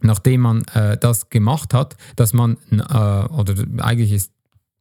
nachdem 0.00 0.40
man 0.40 0.64
äh, 0.72 0.96
das 0.96 1.28
gemacht 1.28 1.74
hat, 1.74 1.96
dass 2.16 2.32
man, 2.32 2.56
äh, 2.70 2.74
oder 2.74 3.54
eigentlich 3.78 4.12
ist, 4.12 4.32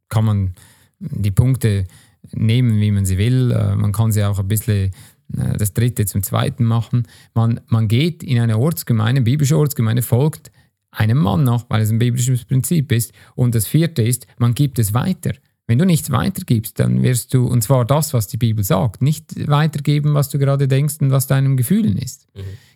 kann 0.07 0.25
man 0.25 0.53
die 1.01 1.31
Punkte 1.31 1.85
nehmen, 2.31 2.79
wie 2.79 2.91
man 2.91 3.05
sie 3.05 3.17
will. 3.17 3.51
Äh, 3.51 3.75
man 3.75 3.91
kann 3.91 4.11
sie 4.11 4.23
auch 4.23 4.39
ein 4.39 4.47
bisschen 4.47 4.91
äh, 5.37 5.57
das 5.57 5.73
dritte 5.73 6.05
zum 6.05 6.23
zweiten 6.23 6.63
machen. 6.63 7.07
Man, 7.33 7.59
man 7.67 7.87
geht 7.87 8.23
in 8.23 8.39
eine 8.39 8.57
Ortsgemeinde, 8.57 9.19
eine 9.19 9.21
biblische 9.21 9.57
Ortsgemeinde, 9.57 10.01
folgt 10.01 10.51
einem 10.91 11.17
Mann 11.17 11.43
nach, 11.43 11.65
weil 11.69 11.81
es 11.81 11.89
ein 11.89 11.99
biblisches 11.99 12.45
Prinzip 12.45 12.91
ist. 12.91 13.13
Und 13.35 13.55
das 13.55 13.67
vierte 13.67 14.01
ist, 14.01 14.27
man 14.37 14.53
gibt 14.53 14.77
es 14.77 14.93
weiter. 14.93 15.31
Wenn 15.67 15.77
du 15.77 15.85
nichts 15.85 16.11
weitergibst, 16.11 16.79
dann 16.79 17.01
wirst 17.01 17.33
du, 17.33 17.47
und 17.47 17.63
zwar 17.63 17.85
das, 17.85 18.13
was 18.13 18.27
die 18.27 18.35
Bibel 18.35 18.63
sagt, 18.63 19.01
nicht 19.01 19.47
weitergeben, 19.47 20.13
was 20.13 20.29
du 20.29 20.37
gerade 20.37 20.67
denkst 20.67 20.95
und 20.99 21.11
was 21.11 21.27
deinem 21.27 21.55
Gefühlen 21.55 21.97
ist. 21.97 22.27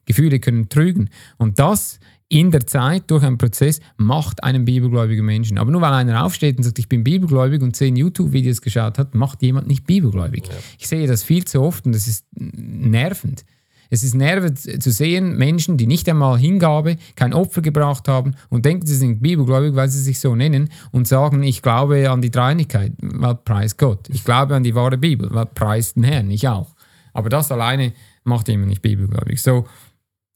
Gefühle 0.06 0.40
können 0.40 0.70
trügen. 0.70 1.10
Und 1.38 1.60
das 1.60 2.00
in 2.28 2.52
der 2.52 2.66
Zeit 2.66 3.12
durch 3.12 3.24
einen 3.24 3.38
Prozess 3.38 3.80
macht 3.98 4.44
einen 4.44 4.66
bibelgläubigen 4.66 5.26
Menschen. 5.26 5.58
Aber 5.58 5.72
nur 5.72 5.82
weil 5.82 5.94
einer 5.94 6.26
aufsteht 6.26 6.58
und 6.58 6.64
sagt, 6.64 6.80
ich 6.80 6.90
bin 6.90 7.04
bibelgläubig 7.04 7.62
und 7.62 7.76
zehn 7.76 7.96
YouTube-Videos 7.96 8.62
geschaut 8.62 8.98
hat, 8.98 9.14
macht 9.14 9.44
jemand 9.44 9.68
nicht 9.68 9.86
bibelgläubig. 9.86 10.44
Ich 10.80 10.88
sehe 10.88 11.08
das 11.08 11.24
viel 11.24 11.46
zu 11.46 11.62
oft 11.62 11.86
und 11.86 11.94
das 11.94 12.08
ist 12.08 12.26
nervend. 12.34 13.46
Es 13.92 14.04
ist 14.04 14.16
nervend 14.16 14.60
zu 14.60 14.92
sehen, 14.92 15.38
Menschen, 15.38 15.78
die 15.78 15.86
nicht 15.86 16.10
einmal 16.10 16.40
Hingabe, 16.40 16.98
kein 17.16 17.34
Opfer 17.34 17.62
gebracht 17.62 18.08
haben 18.08 18.36
und 18.50 18.66
denken, 18.66 18.88
sie 18.88 18.96
sind 18.96 19.22
bibelgläubig, 19.22 19.76
weil 19.76 19.90
sie 19.90 20.02
sich 20.02 20.20
so 20.20 20.36
nennen 20.36 20.70
und 20.92 21.08
sagen, 21.08 21.44
ich 21.44 21.62
glaube 21.62 22.10
an 22.10 22.22
die 22.22 22.32
Dreinigkeit, 22.32 22.94
weil 23.00 23.36
preis 23.36 23.78
Gott. 23.78 24.10
Ich 24.10 24.24
glaube 24.24 24.56
an 24.56 24.64
die 24.64 24.74
wahre 24.74 24.98
Bibel, 24.98 25.30
weil 25.32 25.46
preis 25.46 25.94
den 25.94 26.04
Herrn, 26.04 26.32
ich 26.32 26.48
auch. 26.48 26.76
Aber 27.14 27.30
das 27.30 27.52
alleine 27.52 27.94
macht 28.24 28.48
jemand 28.48 28.70
nicht 28.70 28.82
bibelgläubig. 28.82 29.42
So, 29.42 29.66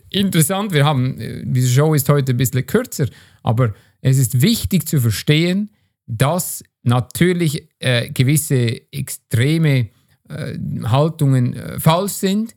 interessant. 0.09 0.73
Wir 0.73 0.85
haben, 0.85 1.19
äh, 1.19 1.43
diese 1.45 1.69
Show 1.69 1.93
ist 1.93 2.09
heute 2.09 2.33
ein 2.33 2.37
bisschen 2.37 2.65
kürzer, 2.65 3.07
aber 3.43 3.73
es 4.01 4.17
ist 4.17 4.41
wichtig 4.41 4.87
zu 4.87 5.01
verstehen, 5.01 5.69
dass 6.07 6.63
natürlich 6.83 7.69
äh, 7.79 8.09
gewisse 8.09 8.91
extreme 8.91 9.89
äh, 10.27 10.57
Haltungen 10.85 11.53
äh, 11.53 11.79
falsch 11.79 12.13
sind, 12.13 12.55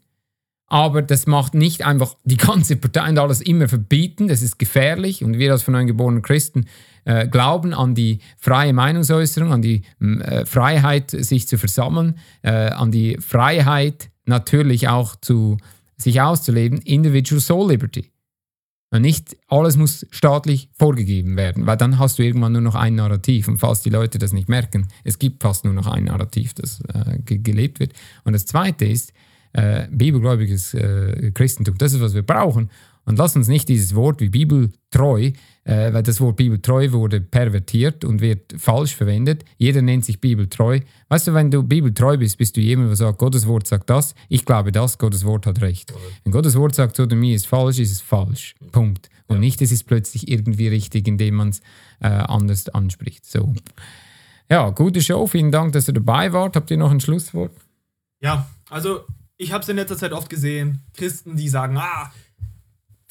aber 0.67 1.03
das 1.03 1.27
macht 1.27 1.53
nicht 1.53 1.85
einfach 1.85 2.17
die 2.25 2.39
ganze 2.39 2.77
Partei 2.77 3.11
und 3.11 3.19
alles 3.19 3.43
immer 3.43 3.69
verbieten. 3.69 4.29
Das 4.29 4.41
ist 4.41 4.59
gefährlich 4.59 5.23
und 5.23 5.39
wir 5.39 5.53
als 5.53 5.63
von 5.63 5.73
neuem 5.73 5.87
geborenen 5.87 6.23
Christen 6.23 6.65
äh, 7.05 7.29
glauben 7.29 7.75
an 7.75 7.95
die 7.95 8.21
freie 8.39 8.73
Meinungsäußerung, 8.73 9.53
an 9.53 9.61
die 9.61 9.83
äh, 10.01 10.47
Freiheit, 10.47 11.11
sich 11.11 11.47
zu 11.47 11.59
versammeln, 11.59 12.19
äh, 12.43 12.71
an 12.71 12.91
die 12.91 13.19
Freiheit 13.21 14.09
natürlich 14.25 14.89
auch 14.89 15.17
zu 15.17 15.59
sich 16.03 16.21
auszuleben, 16.21 16.79
Individual 16.81 17.41
Soul 17.41 17.71
Liberty. 17.71 18.11
Und 18.91 19.03
nicht 19.03 19.37
alles 19.49 19.79
muss 19.79 20.07
staatlich 20.11 20.69
vorgegeben 20.75 21.37
werden, 21.37 21.67
weil 21.67 21.79
dann 21.79 21.99
hast 21.99 22.19
du 22.19 22.23
irgendwann 22.23 22.53
nur 22.53 22.61
noch 22.61 22.75
ein 22.75 22.95
Narrativ. 22.95 23.49
Und 23.49 23.57
falls 23.57 23.81
die 23.81 23.89
Leute 23.89 24.19
das 24.19 24.35
nicht 24.35 24.51
merken, 24.51 24.89
es 25.03 25.19
gibt 25.19 25.43
fast 25.43 25.65
nur 25.65 25.73
noch 25.73 25.87
ein 25.87 26.05
Narrativ, 26.05 26.53
das 26.53 26.83
äh, 26.93 27.19
ge 27.25 27.39
gelebt 27.39 27.81
wird. 27.81 27.95
Und 28.25 28.35
das 28.35 28.45
Zweite 28.45 28.85
ist, 28.85 29.15
äh, 29.55 29.87
bibelgläubiges 29.91 30.75
äh, 30.75 31.31
Christentum. 31.33 31.79
Das 31.79 31.95
ist, 31.95 32.03
was 32.03 32.15
wir 32.15 32.23
brauchen. 32.23 32.71
Und 33.05 33.19
lass 33.19 33.35
uns 33.35 33.49
nicht 33.49 33.69
dieses 33.69 33.95
Wort 33.95 34.21
wie 34.21 34.29
bibeltreu, 34.29 35.33
äh, 35.65 35.93
weil 35.93 36.03
das 36.03 36.21
Wort 36.21 36.37
bibeltreu 36.37 36.93
wurde 36.93 37.21
pervertiert 37.21 38.05
und 38.05 38.21
wird 38.21 38.55
falsch 38.59 38.97
verwendet. 38.97 39.45
Jeder 39.59 39.83
nennt 39.83 40.05
sich 40.05 40.21
bibeltreu. 40.21 40.81
Weißt 41.09 41.29
du, 41.29 41.35
wenn 41.35 41.51
du 41.51 41.63
bibeltreu 41.63 42.17
bist, 42.17 42.39
bist 42.39 42.57
du 42.57 42.61
jemand, 42.61 42.89
der 42.89 42.97
sagt, 42.97 43.19
Gottes 43.19 43.47
Wort 43.47 43.67
sagt 43.67 43.89
das, 43.89 44.15
ich 44.29 44.45
glaube 44.45 44.73
das, 44.73 44.99
Gottes 44.99 45.25
Wort 45.25 45.47
hat 45.47 45.61
recht. 45.61 45.93
Wenn 46.25 46.33
Gottes 46.33 46.57
Wort 46.57 46.75
sagt, 46.75 46.97
Sodomie 46.97 47.35
ist 47.35 47.47
falsch, 47.47 47.79
ist 47.79 47.93
es 47.93 48.01
falsch. 48.01 48.55
Punkt. 48.73 49.09
Und 49.29 49.41
nicht, 49.41 49.63
es 49.63 49.73
ist 49.73 49.85
plötzlich 49.85 50.29
irgendwie 50.29 50.69
richtig, 50.69 51.07
indem 51.07 51.37
man 51.37 51.51
es 51.51 51.61
äh, 52.01 52.09
anders 52.09 52.69
anspricht. 52.69 53.25
So. 53.25 53.55
Ja, 54.51 54.71
gute 54.71 55.01
Show. 55.01 55.27
Vielen 55.27 55.53
Dank, 55.53 55.73
dass 55.73 55.89
ihr 55.89 55.95
dabei 55.95 56.33
wart. 56.33 56.57
Habt 56.57 56.71
ihr 56.71 56.77
noch 56.77 56.91
ein 56.91 57.01
Schlusswort? 57.01 57.53
Ja, 58.21 58.49
also 58.69 59.01
ich 59.37 59.53
habe 59.53 59.63
es 59.63 59.69
in 59.69 59.77
letzter 59.77 59.97
Zeit 59.97 60.13
oft 60.13 60.29
gesehen, 60.29 60.85
Christen, 60.95 61.37
die 61.37 61.49
sagen, 61.49 61.77
ah, 61.77 62.13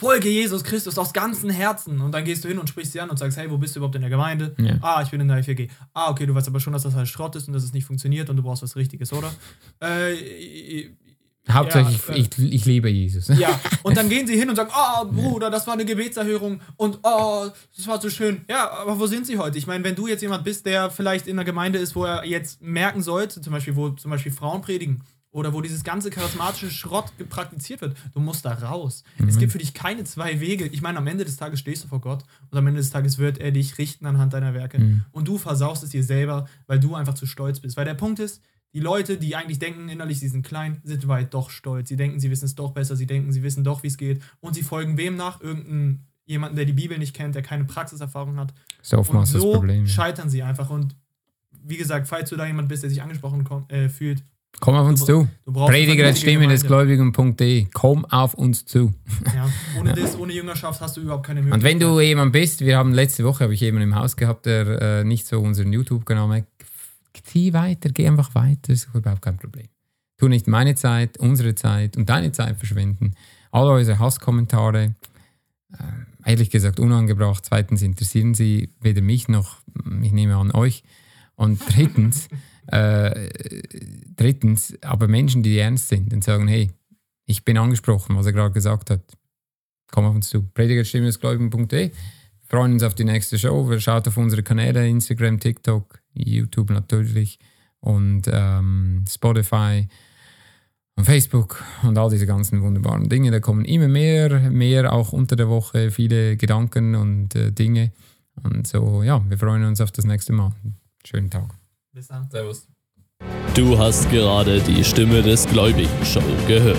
folge 0.01 0.29
Jesus 0.29 0.63
Christus 0.63 0.97
aus 0.97 1.13
ganzem 1.13 1.51
Herzen. 1.51 2.01
Und 2.01 2.11
dann 2.11 2.25
gehst 2.25 2.43
du 2.43 2.47
hin 2.47 2.57
und 2.57 2.67
sprichst 2.67 2.91
sie 2.93 2.99
an 3.01 3.11
und 3.11 3.19
sagst, 3.19 3.37
hey, 3.37 3.51
wo 3.51 3.59
bist 3.59 3.75
du 3.75 3.79
überhaupt 3.79 3.93
in 3.93 4.01
der 4.01 4.09
Gemeinde? 4.09 4.55
Ja. 4.57 4.77
Ah, 4.81 5.03
ich 5.03 5.11
bin 5.11 5.21
in 5.21 5.27
der 5.27 5.43
FG. 5.43 5.67
Ah, 5.93 6.09
okay, 6.09 6.25
du 6.25 6.33
weißt 6.33 6.47
aber 6.47 6.59
schon, 6.59 6.73
dass 6.73 6.81
das 6.81 6.95
halt 6.95 7.07
Schrott 7.07 7.35
ist 7.35 7.47
und 7.47 7.53
dass 7.53 7.63
es 7.63 7.71
nicht 7.71 7.85
funktioniert 7.85 8.27
und 8.31 8.35
du 8.35 8.41
brauchst 8.41 8.63
was 8.63 8.75
Richtiges, 8.75 9.13
oder? 9.13 9.31
Äh, 9.79 10.89
Hauptsächlich, 11.49 11.99
Ja, 12.07 12.13
äh, 12.15 12.19
ich, 12.19 12.39
ich 12.39 12.65
liebe 12.65 12.89
Jesus. 12.89 13.27
ja, 13.37 13.59
und 13.83 13.95
dann 13.95 14.09
gehen 14.13 14.25
sie 14.25 14.37
hin 14.39 14.49
und 14.49 14.55
sagen, 14.55 14.71
oh 14.75 15.05
Bruder, 15.05 15.51
das 15.51 15.67
war 15.67 15.73
eine 15.75 15.85
Gebetserhörung 15.85 16.61
und 16.77 16.99
oh, 17.03 17.47
das 17.75 17.87
war 17.87 18.01
so 18.01 18.09
schön. 18.09 18.41
Ja, 18.49 18.71
aber 18.71 18.99
wo 18.99 19.05
sind 19.05 19.27
sie 19.27 19.37
heute? 19.37 19.57
Ich 19.59 19.67
meine, 19.67 19.83
wenn 19.83 19.95
du 19.95 20.07
jetzt 20.07 20.21
jemand 20.21 20.43
bist, 20.43 20.65
der 20.65 20.89
vielleicht 20.89 21.27
in 21.27 21.37
einer 21.37 21.45
Gemeinde 21.45 21.77
ist, 21.79 21.95
wo 21.95 22.05
er 22.05 22.25
jetzt 22.25 22.59
merken 22.61 23.03
sollte, 23.03 23.39
zum 23.41 23.53
Beispiel, 23.53 23.75
wo 23.75 23.89
zum 23.89 24.09
Beispiel 24.11 24.31
Frauen 24.31 24.61
predigen 24.61 25.03
oder 25.31 25.53
wo 25.53 25.61
dieses 25.61 25.83
ganze 25.83 26.09
charismatische 26.09 26.69
Schrott 26.69 27.11
praktiziert 27.29 27.81
wird, 27.81 27.95
du 28.13 28.19
musst 28.19 28.43
da 28.45 28.51
raus. 28.53 29.03
Es 29.27 29.37
gibt 29.37 29.51
für 29.53 29.57
dich 29.59 29.73
keine 29.73 30.03
zwei 30.03 30.39
Wege. 30.41 30.65
Ich 30.67 30.81
meine, 30.81 30.97
am 30.97 31.07
Ende 31.07 31.23
des 31.25 31.37
Tages 31.37 31.59
stehst 31.59 31.83
du 31.83 31.87
vor 31.87 32.01
Gott 32.01 32.23
und 32.49 32.57
am 32.57 32.67
Ende 32.67 32.79
des 32.81 32.89
Tages 32.89 33.17
wird 33.17 33.37
er 33.37 33.51
dich 33.51 33.77
richten 33.77 34.05
anhand 34.05 34.33
deiner 34.33 34.53
Werke. 34.53 35.01
Und 35.11 35.27
du 35.27 35.37
versaust 35.37 35.83
es 35.83 35.89
dir 35.91 36.03
selber, 36.03 36.47
weil 36.67 36.79
du 36.79 36.95
einfach 36.95 37.13
zu 37.13 37.25
stolz 37.25 37.59
bist. 37.61 37.77
Weil 37.77 37.85
der 37.85 37.93
Punkt 37.93 38.19
ist, 38.19 38.41
die 38.73 38.79
Leute, 38.79 39.17
die 39.17 39.35
eigentlich 39.35 39.59
denken 39.59 39.89
innerlich, 39.89 40.19
sie 40.19 40.27
sind 40.29 40.45
klein, 40.45 40.81
sind 40.83 41.07
weit 41.07 41.33
doch 41.33 41.49
stolz. 41.49 41.89
Sie 41.89 41.97
denken, 41.97 42.19
sie 42.19 42.29
wissen 42.29 42.45
es 42.45 42.55
doch 42.55 42.71
besser, 42.71 42.95
sie 42.95 43.05
denken, 43.07 43.31
sie 43.31 43.43
wissen 43.43 43.63
doch, 43.63 43.83
wie 43.83 43.87
es 43.87 43.97
geht. 43.97 44.21
Und 44.41 44.53
sie 44.53 44.63
folgen 44.63 44.97
wem 44.97 45.15
nach? 45.15 45.41
Irgendein 45.41 46.05
jemanden, 46.25 46.55
der 46.55 46.65
die 46.65 46.71
Bibel 46.73 46.97
nicht 46.97 47.13
kennt, 47.13 47.35
der 47.35 47.41
keine 47.41 47.65
Praxiserfahrung 47.65 48.37
hat. 48.37 48.53
So 48.81 48.95
Und 48.97 49.01
oftmals 49.01 49.31
das 49.33 49.41
so 49.41 49.53
Problem. 49.53 49.87
scheitern 49.87 50.29
sie 50.29 50.43
einfach. 50.43 50.69
Und 50.69 50.95
wie 51.63 51.75
gesagt, 51.77 52.07
falls 52.07 52.29
du 52.29 52.37
da 52.37 52.45
jemand 52.45 52.69
bist, 52.69 52.83
der 52.83 52.89
sich 52.89 53.01
angesprochen 53.01 53.43
kom- 53.45 53.69
äh, 53.69 53.89
fühlt, 53.89 54.23
Komm 54.59 54.75
auf 54.75 54.87
uns 54.87 55.05
zu. 55.05 55.27
du 55.45 55.51
brauchst 55.51 55.71
Prediger 55.71 56.05
als 56.05 56.19
Stimme 56.19 56.47
des. 56.47 56.63
Gläubigen.de. 56.63 57.67
Komm 57.73 58.05
auf 58.05 58.35
uns 58.35 58.65
zu. 58.65 58.93
Ja, 59.35 59.49
ohne 59.79 59.93
das, 59.93 60.17
ohne 60.19 60.33
Jüngerschaft 60.33 60.79
hast 60.81 60.97
du 60.97 61.01
überhaupt 61.01 61.25
keine 61.25 61.41
Möglichkeit. 61.41 61.59
Und 61.59 61.63
wenn 61.63 61.79
du 61.79 61.99
jemand 61.99 62.31
bist, 62.31 62.61
wir 62.61 62.77
haben 62.77 62.93
letzte 62.93 63.23
Woche 63.23 63.45
habe 63.45 63.55
ich 63.55 63.61
jemanden 63.61 63.89
im 63.89 63.95
Haus 63.95 64.15
gehabt, 64.15 64.45
der 64.45 64.81
äh, 64.81 65.03
nicht 65.03 65.25
so 65.25 65.39
unseren 65.39 65.73
YouTube-Kanal 65.73 66.27
mag. 66.27 66.45
Zieh 67.23 67.53
weiter, 67.53 67.89
geh 67.89 68.07
einfach 68.07 68.35
weiter, 68.35 68.71
ist 68.73 68.89
überhaupt 68.93 69.21
kein 69.21 69.37
Problem. 69.37 69.67
Tu 70.17 70.27
nicht 70.27 70.47
meine 70.47 70.75
Zeit, 70.75 71.17
unsere 71.17 71.55
Zeit 71.55 71.97
und 71.97 72.07
deine 72.09 72.31
Zeit 72.31 72.57
verschwenden. 72.57 73.15
Alle 73.51 73.71
eure 73.71 73.99
Hasskommentare, 73.99 74.95
äh, 75.73 76.29
ehrlich 76.29 76.51
gesagt 76.51 76.79
unangebracht. 76.79 77.45
Zweitens 77.45 77.81
interessieren 77.81 78.33
sie 78.33 78.69
weder 78.79 79.01
mich 79.01 79.27
noch, 79.27 79.57
ich 80.03 80.11
nehme 80.11 80.37
an, 80.37 80.51
euch. 80.51 80.83
Und 81.35 81.59
drittens, 81.67 82.27
äh, 82.71 83.29
drittens, 84.15 84.77
aber 84.81 85.07
Menschen, 85.07 85.43
die 85.43 85.57
ernst 85.57 85.89
sind 85.89 86.13
und 86.13 86.23
sagen, 86.23 86.47
hey, 86.47 86.71
ich 87.25 87.45
bin 87.45 87.57
angesprochen, 87.57 88.15
was 88.15 88.25
er 88.25 88.33
gerade 88.33 88.53
gesagt 88.53 88.89
hat. 88.89 89.01
Komm 89.91 90.05
auf 90.05 90.15
uns 90.15 90.29
zu. 90.29 90.43
Predigerstimmesgläubigen.de. 90.43 91.89
Wir 91.89 91.93
freuen 92.47 92.73
uns 92.73 92.83
auf 92.83 92.95
die 92.95 93.03
nächste 93.03 93.37
Show. 93.37 93.69
Wir 93.69 93.79
schaut 93.79 94.07
auf 94.07 94.17
unsere 94.17 94.43
Kanäle, 94.43 94.87
Instagram, 94.87 95.39
TikTok, 95.39 96.01
YouTube 96.13 96.69
natürlich 96.69 97.39
und 97.79 98.23
ähm, 98.31 99.05
Spotify 99.09 99.87
und 100.95 101.05
Facebook 101.05 101.63
und 101.83 101.97
all 101.97 102.09
diese 102.09 102.25
ganzen 102.25 102.61
wunderbaren 102.61 103.09
Dinge. 103.09 103.31
Da 103.31 103.39
kommen 103.39 103.65
immer 103.65 103.87
mehr, 103.87 104.51
mehr 104.51 104.93
auch 104.93 105.13
unter 105.13 105.35
der 105.35 105.49
Woche, 105.49 105.91
viele 105.91 106.37
Gedanken 106.37 106.95
und 106.95 107.35
äh, 107.35 107.51
Dinge. 107.51 107.91
Und 108.43 108.67
so, 108.67 109.03
ja, 109.03 109.23
wir 109.27 109.37
freuen 109.37 109.63
uns 109.65 109.81
auf 109.81 109.91
das 109.91 110.05
nächste 110.05 110.33
Mal. 110.33 110.53
Schönen 111.05 111.29
Tag. 111.29 111.60
Bis 111.93 112.07
dann. 112.07 112.29
Servus. 112.29 112.67
Du 113.53 113.77
hast 113.77 114.09
gerade 114.09 114.61
die 114.61 114.83
Stimme 114.83 115.21
des 115.21 115.45
Gläubigen 115.45 116.05
Show 116.05 116.23
gehört. 116.47 116.77